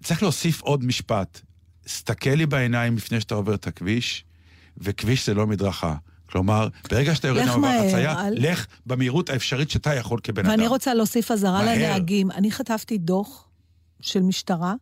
[0.03, 1.41] צריך להוסיף עוד משפט.
[1.87, 4.25] סתכל לי בעיניים לפני שאתה עובר את הכביש,
[4.77, 5.95] וכביש זה לא מדרכה.
[6.33, 10.49] כלומר, ברגע שאתה יורד מהר, חצייה, אל- לך במהירות האפשרית שאתה יכול כבן אדם.
[10.51, 11.63] ואני רוצה להוסיף אזהרה.
[11.75, 12.31] לנהגים.
[12.31, 13.47] אני חטפתי דוח
[14.01, 14.73] של משטרה,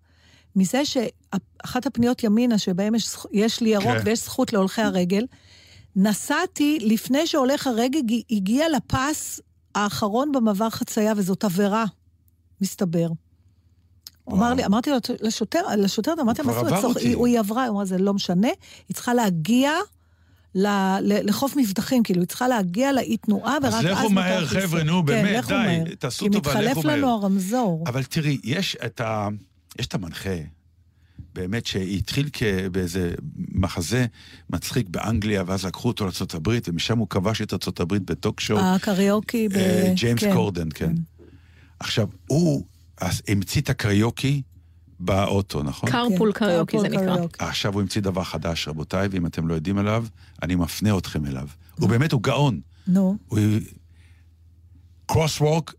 [0.56, 4.02] מזה שאחת הפניות ימינה, שבהן יש, יש לי ירוק כן.
[4.06, 5.26] ויש זכות להולכי הרגל,
[5.96, 9.40] נסעתי לפני שהולך הרגל הג- הגיע לפס
[9.76, 11.86] האחרון במעבר חצייה, וזאת עבירה,
[12.62, 13.08] מסתבר.
[14.32, 14.54] אמר.
[14.54, 17.86] לי, אמרתי לו- לשוטר, לשוטר, אמרתי, מה זאת אומרת, אותי." היא- היא עברה, הוא אמר,
[17.86, 18.48] זה לא משנה,
[18.90, 19.72] היא צריכה להגיע
[20.56, 24.84] לחוף מבטחים, כאילו, היא צריכה להגיע לאי תנועה, ורק אז אז לכו מהר, מותר חבר'ה.
[24.84, 25.96] נו, כן, באמת, די.
[25.96, 26.96] תעשו כי טובה, לכו מתחלף מהר.
[26.96, 27.84] לנו הרמזור.
[27.88, 29.28] אבל תראי, יש את, ה...
[29.80, 30.36] יש את המנחה,
[31.34, 32.30] באמת, שהתחיל.
[32.72, 33.14] באיזה
[33.52, 34.06] מחזה
[34.50, 38.60] מצחיק באנגליה, ואז לקחו אותו לארה"ב, ומשם הוא כבש את ארה"ב בטוק שואו.
[38.60, 39.56] הקריוקי ב...
[39.56, 40.34] אה, ג'יימס כן.
[40.34, 40.94] קורדן, כן.
[41.80, 42.66] עכשיו, הוא
[43.28, 44.42] המציא את הקריוקי
[45.02, 45.90] באוטו, נכון?
[45.90, 47.18] carpool כן, קריוקי זה נקרא.
[47.40, 50.06] עכשיו הוא המציא דבר חדש, רבותיי, ואם אתם לא יודעים עליו,
[50.44, 51.48] אני מפנה אתכם אליו.
[51.80, 52.60] הוא באמת, הוא גאון.
[52.88, 53.40] נו, הוא...
[55.06, 55.74] crosswalk,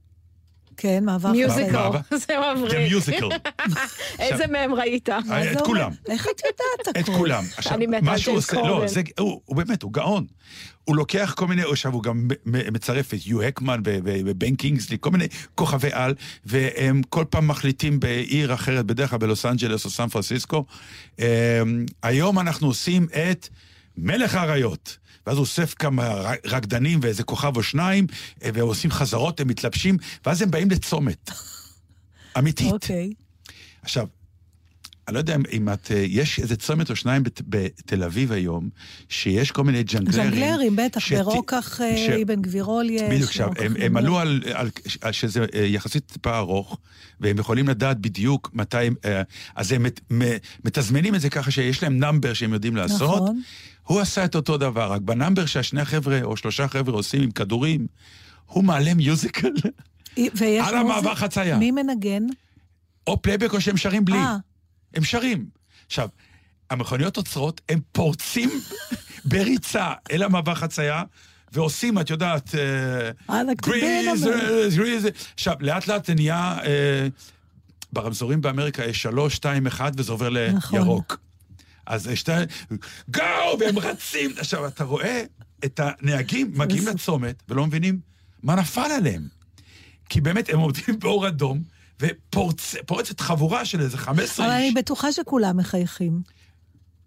[0.82, 2.92] כן, מעבר musical, זה the מבריק.
[2.92, 3.50] musical.
[4.18, 5.08] איזה מהם ראית?
[5.26, 5.60] זה את?
[5.60, 5.90] כולם.
[6.08, 7.14] איך את יודעת את הכול?
[7.16, 7.44] כולם.
[7.56, 8.86] עכשיו, אני מתה על שהוא ג'יימס עושה, לא.
[8.86, 10.26] זה, הוא, באמת, הוא גאון.
[10.84, 15.26] הוא לוקח כל מיני, עכשיו הוא גם מצרף את יו ג'קמן ובן קינגסלי, כל מיני
[15.54, 16.14] כוכבי על,
[16.46, 20.64] והם כל פעם מחליטים בעיר אחרת, בדרך כלל בלוס אנג'לס או סן פרנסיסקו.
[21.18, 21.24] אמ,
[22.02, 23.48] היום אנחנו עושים את
[23.96, 24.98] מלך האריות.
[25.26, 28.06] ואז הוא אוסף כמה רקדנים ואיזה כוכב או שניים,
[28.44, 29.96] אה, והם עושים חזרות, הם מתלבשים,
[30.26, 31.30] ואז הם באים לצומת.
[32.38, 32.72] אמיתית.
[32.72, 33.12] אוקיי.
[33.82, 34.06] עכשיו,
[35.08, 35.90] אני לא יודע אם- את...
[35.90, 38.68] אה, יש איזה צומת או שניים בת, בתל אביב היום,
[39.08, 40.30] שיש כל מיני ג'נגלרים.
[40.30, 43.02] ז'נגלרים, בטח, שת- ברוקח אה, ש- אבן גבירול יש.
[43.02, 43.96] בדיוק, עכשיו, הם, הם.
[43.96, 46.78] עלו על, על, על שזה אה, יחסית טיפה ארוך,
[47.20, 48.76] והם יכולים לדעת בדיוק מתי,
[49.56, 49.86] אז הם
[50.64, 53.22] מתזמנים את זה ככה שיש להם number שהם יודעים לעשות.
[53.22, 53.40] נכון.
[53.86, 57.30] הוא עשה את אותו דבר, רק ב number שהשני החבר'ה או שלושה חבר'ה עושים עם
[57.30, 57.86] כדורים,
[58.46, 59.50] הוא מעלה musical,
[60.62, 61.58] על המעבר חצייה.
[61.58, 62.22] מי מנגן?
[63.06, 64.16] או פלייבק או שהם שרים בלי.
[64.16, 64.36] אה.
[64.94, 65.46] הם שרים.
[65.86, 66.08] עכשיו,
[66.70, 68.50] המכוניות עוצרות, הם פורצים
[69.24, 71.02] בריצה אל המעבר חצייה,
[71.52, 74.26] ועושים, את יודעת, אה, אה, גריז.
[74.26, 75.08] אה, גריז.
[75.34, 76.58] עכשיו, לאט לאט זה נהיה,
[77.92, 80.78] ברמזורים באמריקה יש שלוש, שתיים, אחד, וזה עובר נכון.
[80.78, 81.18] לירוק.
[81.86, 82.48] אז יש שתיים,
[83.08, 84.30] גו, והם רצים.
[84.38, 85.24] עכשיו, אתה רואה
[85.64, 88.00] את הנהגים מגיעים לצומת ולא מבינים
[88.42, 89.28] מה נפל עליהם.
[90.08, 91.62] כי באמת, הם עומדים באור אדום,
[92.02, 94.62] ופורצת חבורה של איזה 15 אבל איש.
[94.64, 96.20] אני בטוחה שכולם מחייכים.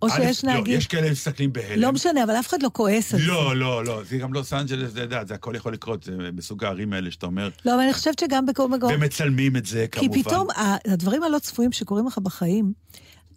[0.02, 0.78] או שיש לא, נהגים...
[0.78, 1.82] יש כאלה מסתכלים בהלם.
[1.82, 3.26] לא משנה, אבל אף אחד לא כועס על זה.
[3.26, 6.64] לא, לא, לא, זה גם לוס אנג'לס, זה יודעת, זה הכל יכול לקרות, זה מסוג
[6.64, 8.94] הערים האלה שאתה אומר, לא, אבל אני חושבת שגם בכל מקום...
[8.94, 10.22] ומצלמים את זה, כי כמובן.
[10.22, 12.74] פתאום ה- הדברים הלא צפויים שקורים לך בחיים,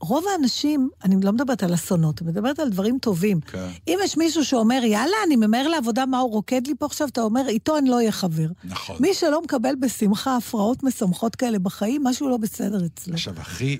[0.00, 3.40] רוב האנשים, אני לא מדברת על אסונות, אני מדברת על דברים טובים.
[3.40, 3.68] כן.
[3.88, 7.20] אם יש מישהו שאומר, יאללה, אני ממהר לעבודה, מה הוא רוקד לי פה עכשיו, אתה
[7.20, 8.46] אומר, איתו אני לא אהיה חבר.
[8.64, 8.96] נכון.
[9.00, 13.14] מי שלא מקבל בשמחה הפרעות משמחות כאלה בחיים, משהו לא בסדר אצלו.
[13.14, 13.78] עכשיו, אחי,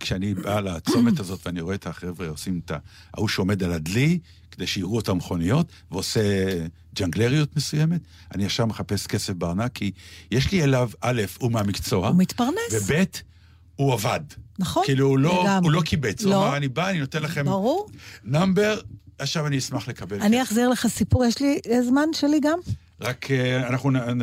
[0.00, 2.72] כשאני בא לצומת הזאת ואני רואה את החבר'ה עושים את.
[3.14, 4.18] ההוא שעומד על הדלי,
[4.50, 6.20] כדי שיראו את המכוניות, ועושה
[6.94, 8.00] ג'נגלריות מסוימת,
[8.34, 9.90] אני ישר מחפש כסף בארנק, כי
[10.30, 12.72] יש לי אליו, א', הוא מהמקצוע, הוא מתפרנס.
[12.72, 13.04] וב',
[13.80, 14.20] הוא עבד.
[14.58, 15.60] נכון, כאילו, הוא לא, לגמרי.
[15.62, 16.22] הוא לא קיבץ.
[16.22, 16.46] הוא לא.
[16.46, 17.88] אמר, אני בא, אני נותן לכם ברור.
[18.24, 18.80] נאמבר,
[19.18, 20.42] עכשיו אני אשמח לקבל אני.
[20.42, 22.58] אחזיר לך סיפור, יש לי זמן שלי גם?
[23.00, 23.96] רק אה, אנחנו נ-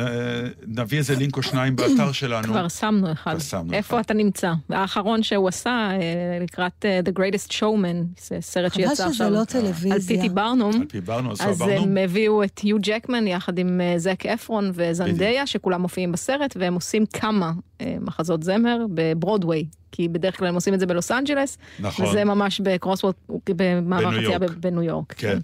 [0.66, 2.48] נביא איזה לינק או שניים באתר שלנו.
[2.48, 3.30] כבר שמנו אחד.
[3.30, 4.04] כבר שמנו איפה אחד.
[4.04, 4.52] אתה נמצא?
[4.70, 5.98] האחרון שהוא עשה אה,
[6.44, 9.30] לקראת אה, The Greatest Showman, זה סרט חבל שיצא שזה עכשיו.
[9.30, 10.16] לא על טלוויזיה.
[10.16, 10.28] פי.טי.
[10.28, 10.74] ברנום.
[10.80, 11.60] על פי ברנום, עשו אז.
[11.60, 17.06] הם הביאו את היו ג'קמן יחד עם זק אפרון וזנדיה, שכולם מופיעים בסרט, והם עושים
[17.06, 17.52] כמה
[18.00, 22.06] מחזות זמר בברודוויי, כי בדרך כלל הם עושים את זה בלוס אנג'לס, נכון.
[22.06, 23.14] וזה ממש ב crosswalk,
[23.48, 25.14] במעבר חצייה בניו יורק.
[25.16, 25.38] כן.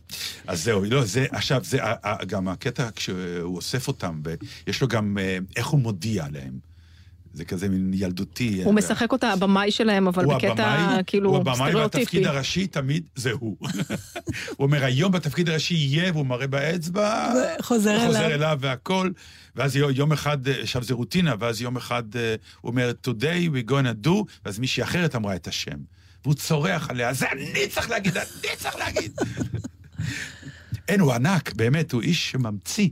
[0.47, 1.79] אז זהו, לא, זה, עכשיו, זה
[2.27, 4.21] גם הקטע כשהוא אוסף אותם,
[4.67, 6.74] ויש לו גם אה, איך הוא מודיע להם.
[7.35, 8.63] זה כזה מין ילדותי.
[8.65, 11.99] הוא משחק אותה הבמאי שלהם, אבל בקטע הבמאי, כאילו הוא הבמאי סטריאוטיפי.
[12.01, 13.57] והתפקיד הראשי תמיד זה הוא.
[14.57, 18.35] הוא אומר, היום בתפקיד הראשי יהיה, והוא מראה באצבע, וחוזר חוזר אליו.
[18.35, 19.11] אליו והכל,
[19.57, 23.49] ואז יום- יום אחד, אה, עכשיו זה רוטינה, ואז יום אחד אה, הוא אומר, today
[23.55, 24.11] we gonna do,
[24.45, 25.77] ואז מישהי אחרת אמרה את השם.
[26.25, 28.27] והוא צורח עליה, זה אני צריך להגיד, אני
[28.57, 29.13] צריך להגיד.
[30.89, 32.89] אין, הוא ענק, באמת, הוא איש שממציא.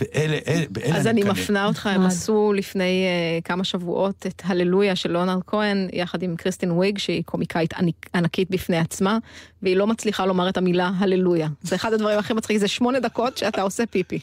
[0.00, 1.32] ואלה, אלה, באלה אז אני מקנא.
[1.32, 2.02] מפנה אותך, הם.
[2.06, 3.04] עשו לפני
[3.40, 8.10] uh, כמה שבועות את הללויה של לונרד כהן, יחד עם קריסטין וויג, שהיא קומיקאית עניק-
[8.14, 9.18] ענקית בפני עצמה,
[9.62, 11.48] והיא לא מצליחה לומר את המילה הללויה.
[11.62, 14.18] זה אחד הדברים הכי מצחיקים, זה שמונה דקות שאתה עושה פיפי.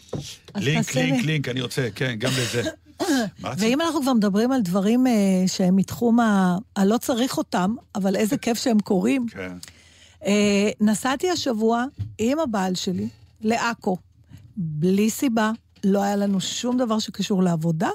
[0.55, 1.21] לינק, לינק, לי.
[1.27, 2.63] לינק, אני רוצה, כן, גם לזה.
[3.57, 5.13] ואם אנחנו כבר מדברים על דברים אה,
[5.47, 6.57] שהם מתחום ה...
[6.75, 9.25] הלא צריך אותם, אבל איזה כיף שהם קורים.
[9.31, 9.51] כן.
[10.25, 11.85] אה, נסעתי השבוע
[12.17, 13.07] עם הבעל שלי
[13.41, 13.97] לעכו,
[14.57, 15.51] בלי סיבה,
[15.83, 17.89] לא היה לנו שום דבר שקשור לעבודה.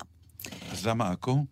[0.73, 1.45] אז למה עכו?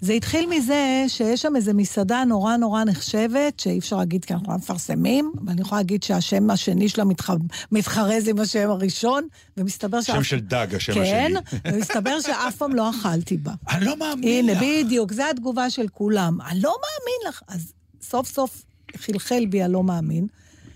[0.00, 4.52] זה התחיל מזה שיש שם איזו מסעדה נורא נורא נחשבת, שאי אפשר להגיד כי אנחנו
[4.52, 7.30] לא מפרסמים, אבל אני יכולה להגיד שהשם השני שלה מתח...
[7.72, 11.60] מתחרז עם השם הראשון, ומסתבר שם של דג, השם כן, השני.
[11.72, 13.52] ומסתבר שאף פעם לא אכלתי בה.
[13.70, 14.62] אני לא מאמין הנה, לך.
[14.62, 16.38] בדיוק, זו התגובה של כולם.
[16.40, 17.42] אני לא מאמין לך.
[17.48, 17.72] אז
[18.02, 18.64] סוף סוף
[18.96, 20.26] חלחל בי הלא מאמין.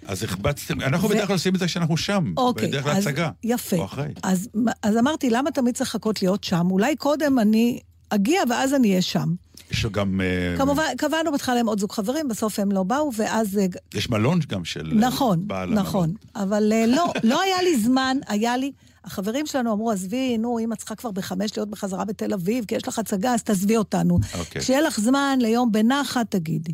[0.07, 3.31] אז החבצתם, אנחנו ו- בדרך כלל עושים את זה כשאנחנו שם, אוקיי, בדרך אז להצגה.
[3.45, 3.77] יפה.
[3.77, 4.09] או אחרי.
[4.23, 4.49] אז,
[4.83, 6.71] אז אמרתי, למה תמיד צריך לחכות להיות שם?
[6.71, 7.81] אולי קודם אני
[8.11, 9.35] אגיע ואז אני אהיה שם.
[9.71, 10.21] יש גם...
[10.21, 13.59] אה, כמובן, קבענו בהתחלה עם עוד זוג חברים, בסוף הם לא באו, ואז...
[13.59, 14.93] אה, יש מלון גם של...
[14.93, 16.13] אה, נכון, בעל נכון.
[16.35, 16.51] המלון.
[16.51, 18.73] אבל לא, לא היה לי זמן, היה לי...
[19.05, 22.75] החברים שלנו אמרו, עזבי, נו, אם את צריכה כבר בחמש להיות בחזרה בתל אביב, כי
[22.75, 24.19] יש לך הצגה, אז תעזבי אותנו.
[24.39, 24.63] אוקיי.
[24.63, 26.73] כשיהיה לך זמן ליום בנחת, תגידי.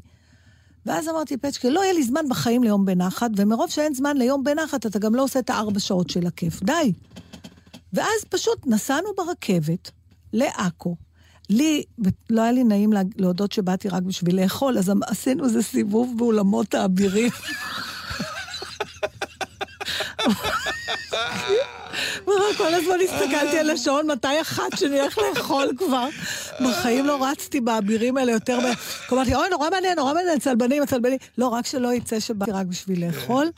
[0.86, 4.86] ואז אמרתי, פצ'קה, לא יהיה לי זמן בחיים ליום בנחת, ומרוב שאין זמן ליום בנחת,
[4.86, 6.62] אתה גם לא עושה את הארבע שעות של הכיף.
[6.62, 6.92] די.
[7.92, 9.90] ואז פשוט נסענו ברכבת
[10.32, 10.96] לעכו.
[11.50, 11.82] לי,
[12.30, 16.74] לא היה לי נעים לה- להודות שבאתי רק בשביל לאכול, אז עשינו איזה סיבוב באולמות
[16.74, 17.30] האבירים.
[22.58, 26.08] כל הזמן הסתכלתי על השעון, מתי אחת שנלך לאכול כבר.
[26.60, 28.58] בחיים לא רצתי באבירים האלה יותר.
[29.12, 31.18] אמרתי, אוי, נורא מעניין, נורא מעניין, הצלבנים, הצלבנים.
[31.38, 33.50] לא, רק שלא יצא שבאתי רק בשביל לאכול.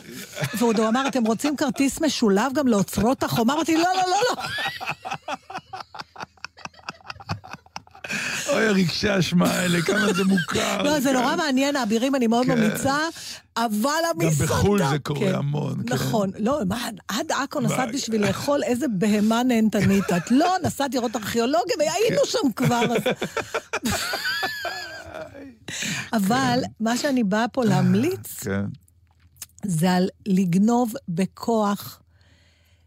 [0.55, 3.55] והוא אמר, אתם רוצים כרטיס משולב גם לאוצרות החומה?
[3.55, 5.35] אמרתי, לא, לא, לא, לא.
[8.49, 10.83] אוי, רגשי האשמה האלה, כמה זה מוכר.
[10.83, 11.17] לא, זה כן.
[11.17, 12.59] נורא מעניין, האבירים, אני מאוד כן.
[12.59, 12.99] ממליצה,
[13.57, 14.45] אבל המסעדה...
[14.45, 15.95] בחו"ל זה קורה המון, כן.
[15.95, 16.31] נכון.
[16.39, 16.61] לא,
[17.09, 20.31] עד עכו נסעת בשביל לאכול, איזה בהמה נהנתנית את.
[20.31, 22.83] לא, נסעת לראות ארכיאולוגיה, והיינו שם כבר.
[26.13, 28.65] אבל מה שאני באה פה להמליץ, כן.
[29.65, 32.01] זה על לגנוב בכוח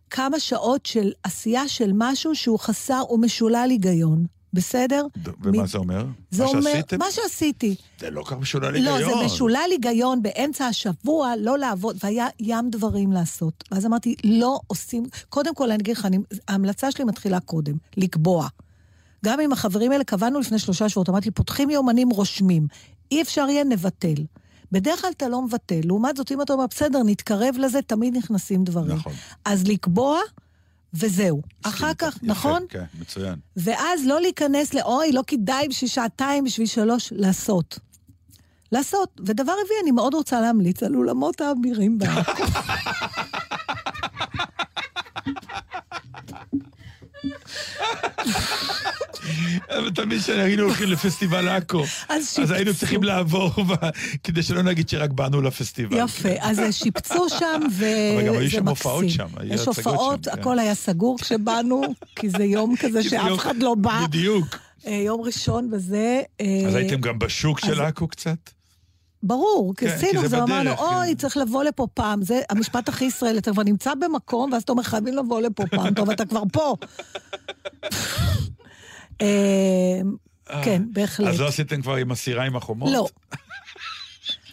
[0.09, 4.25] כמה שעות של עשייה של משהו שהוא חסר ומשולל היגיון.
[4.53, 5.05] בסדר?
[5.41, 6.05] ומה מ- זה אומר?
[6.31, 6.99] זה מה אומר, שעשיתם?
[6.99, 7.75] מה שעשיתי.
[7.99, 9.19] זה לא כך משולל לא, היגיון.
[9.19, 13.63] זה משולל היגיון באמצע השבוע, לא לעבוד, והיה ים דברים לעשות.
[13.71, 15.03] ואז אמרתי, לא עושים...
[15.29, 16.07] קודם כל, אני אגיד לך,
[16.47, 18.47] ההמלצה שלי מתחילה קודם, לקבוע.
[19.25, 22.67] גם עם החברים האלה קבענו לפני שלושה שבועות, אמרתי, פותחים יומנים רושמים.
[23.11, 24.23] אי אפשר יהיה, נבטל.
[24.71, 25.79] בדרך כלל אתה לא מבטל.
[25.83, 28.95] לעומת זאת, אם אתה אומר, בסדר, נתקרב לזה, תמיד נכנסים דברים.
[28.95, 29.13] נכון.
[29.45, 30.19] אז לקבוע,
[30.93, 31.41] וזהו.
[31.63, 32.65] אחר כך, יפה, נכון?
[32.69, 33.35] כן, מצוין.
[33.57, 37.79] ואז לא להיכנס לאוי, לא כדאי בשביל שעתיים, בשביל שלוש, לעשות.
[38.71, 39.21] לעשות.
[39.25, 42.43] ודבר רביעי, אני מאוד רוצה להמליץ על אולמות האבירים בעכו.
[49.69, 52.73] אבל תמיד כשהיינו הולכים לפסטיבל עכו, אז היינו.
[52.73, 53.51] צריכים לעבור,
[54.23, 55.97] כדי שלא נגיד שרק באנו לפסטיבל.
[55.97, 58.49] יפה, אז שיפצו שם, וזה אבל גם היו מקסים.
[58.49, 60.39] שם הופעות שם, יש הופעות, שם, כן.
[60.39, 61.81] הכל היה סגור כשבאנו,
[62.15, 64.05] כי זה יום כזה שאף אחד לא בא.
[64.07, 64.57] בדיוק.
[64.87, 66.21] אה, יום ראשון וזה...
[66.41, 68.37] אה, אז הייתם גם בשוק של עכו קצת?
[69.23, 71.15] ברור, כי כן, כי עשינו, זה אמרנו, בדרך, אוי, כן.
[71.15, 72.21] צריך לבוא לפה פעם.
[72.21, 75.93] זה המשפט הכי ישראלי, אתה כבר נמצא במקום, ואז אתה אומר, חייבים לבוא לפה פעם,
[75.93, 76.75] טוב, אתה כבר פה.
[79.21, 80.01] אה,
[80.63, 81.27] כן, בהחלט.
[81.27, 82.89] אז לא עשיתם כבר עם הסירה עם החומות?
[82.93, 83.07] לא.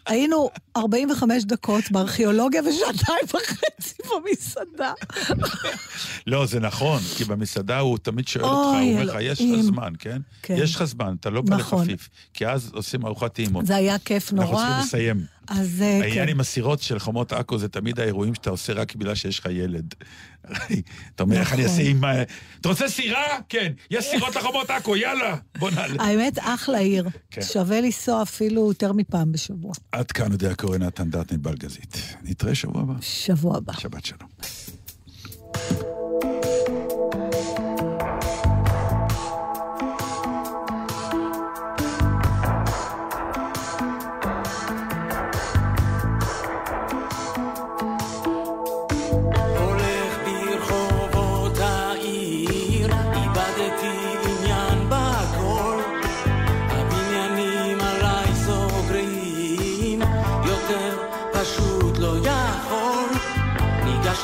[0.07, 4.93] היינו 45 דקות בארכיאולוגיה ושעתיים וחצי במסעדה.
[6.27, 9.63] לא, זה נכון, כי במסעדה הוא תמיד שואל אותך, הוא אומר לך, יש לך אלוהים."
[9.63, 10.19] זמן, כן?
[10.43, 10.55] כן.
[10.59, 11.83] יש לך זמן, אתה לא בא נכון.
[11.83, 12.09] לחפיף.
[12.35, 13.67] כי אז עושים ארוחת טעימות.
[13.67, 14.65] זה היה כיף אנחנו נורא.
[14.65, 15.38] צריכים לסיים.
[15.49, 16.29] אז אה, העניין כן.
[16.29, 19.95] עם הסירות של חומות עכו זה תמיד האירועים שאתה עושה רק בגלל שיש לך ילד.
[21.15, 21.79] אתה אומר, איך אני נכון.
[21.79, 22.05] אעשה עם...
[22.61, 23.39] אתה רוצה סירה?
[23.49, 23.73] כן.
[23.91, 25.37] יש סירות לחומות עכו, יאללה.
[25.59, 26.03] בוא נעלה.
[26.03, 27.09] האמת, אחלה עיר.
[27.31, 27.43] כן.
[27.43, 29.73] שווה לנסוע אפילו יותר מפעם בשבוע.
[29.93, 32.15] עד כאן יודע קורא נתן דטנט בלגזית.
[32.23, 32.95] נתראה שבוע הבא.
[33.01, 33.73] שבוע הבא.
[33.73, 34.29] שבת שלום.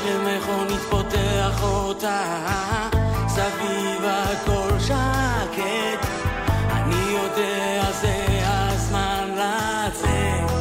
[0.01, 2.21] במכונית פותח אותה,
[3.27, 6.07] סביב הכל שקט.
[6.71, 10.51] אני יודע זה הזמן לצאת.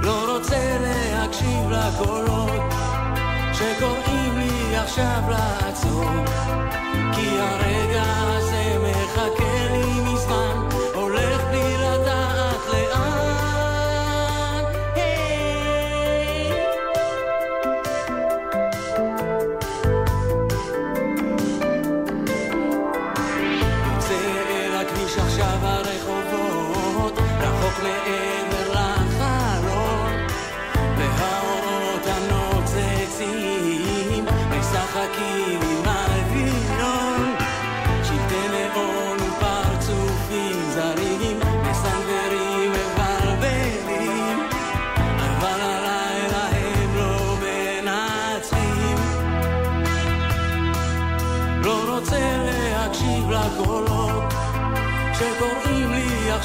[0.00, 2.74] לא רוצה להקשיב לקולות
[3.52, 6.10] שקוראים לי עכשיו לעצור.
[7.12, 7.83] כי הרגע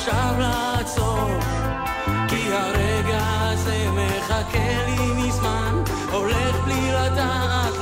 [0.10, 1.30] עכשיו לעצור
[2.30, 7.79] כי הרגע הזה מחכה לי מזמן הולך בלי לדעת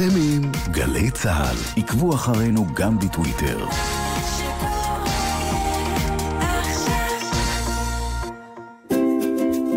[0.00, 1.56] אתם עם גלי צה"ל.
[1.76, 3.66] עקבו אחרינו גם בטוויטר.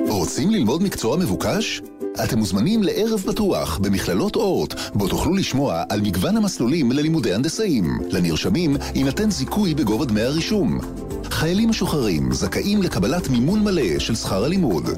[0.09, 1.81] רוצים ללמוד מקצוע מבוקש?
[2.23, 7.99] אתם מוזמנים לערב פתוח במכללות אורט, בו תוכלו לשמוע על מגוון המסלולים ללימודי הנדסאים.
[8.09, 10.79] לנרשמים יינתן זיכוי בגובה דמי הרישום.
[11.23, 14.89] חיילים משוחררים זכאים לקבלת מימון מלא של שכר הלימוד.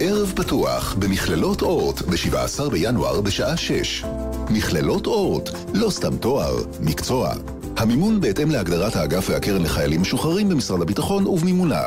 [0.00, 4.04] ערב פתוח במכללות אורט ב-17 בינואר בשעה 6.
[4.50, 7.32] מכללות אורט, לא סתם תואר, מקצוע.
[7.76, 11.82] המימון בהתאם להגדרת האגף והקרן לחיילים משוחררים במשרד הביטחון ובמימונה.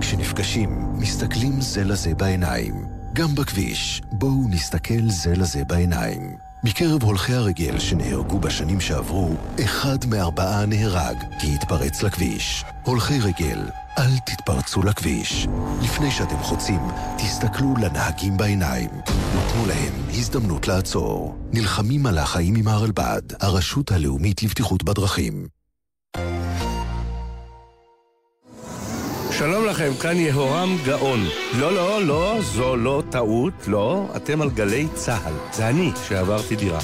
[0.00, 2.74] כשנפגשים, מסתכלים זה לזה בעיניים.
[3.12, 6.49] גם בכביש, בואו נסתכל זה לזה בעיניים.
[6.64, 9.34] מקרב הולכי הרגל שנהרגו בשנים שעברו,
[9.64, 12.64] אחד מארבעה נהרג כי התפרץ לכביש.
[12.84, 13.58] הולכי רגל,
[13.98, 15.46] אל תתפרצו לכביש.
[15.82, 16.80] לפני שאתם חוצים,
[17.18, 18.90] תסתכלו לנהגים בעיניים.
[19.00, 21.36] ותנו להם הזדמנות לעצור.
[21.52, 25.59] נלחמים על החיים עם הרלב"ד, הרשות הלאומית לבטיחות בדרכים.
[29.40, 31.20] שלום לכם, כאן יהורם גאון.
[31.58, 35.32] לא, לא, לא, זו לא טעות, לא, אתם על גלי צה"ל.
[35.52, 36.80] זה אני שעברתי דירה.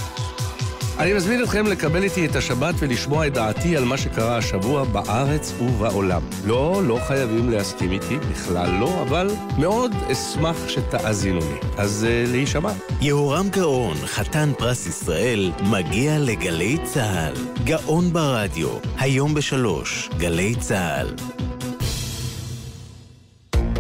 [0.99, 5.53] אני מזמין אתכם לקבל איתי את השבת ולשמוע את דעתי על מה שקרה השבוע בארץ
[5.61, 6.23] ובעולם.
[6.47, 11.59] לא, לא חייבים להסכים איתי, בכלל לא, אבל מאוד אשמח שתאזינו לי.
[11.77, 12.73] אז uh, להישמע.
[13.01, 17.35] יהורם גאון, חתן פרס ישראל, מגיע לגלי צה"ל.
[17.65, 21.15] גאון ברדיו, היום בשלוש, גלי צה"ל.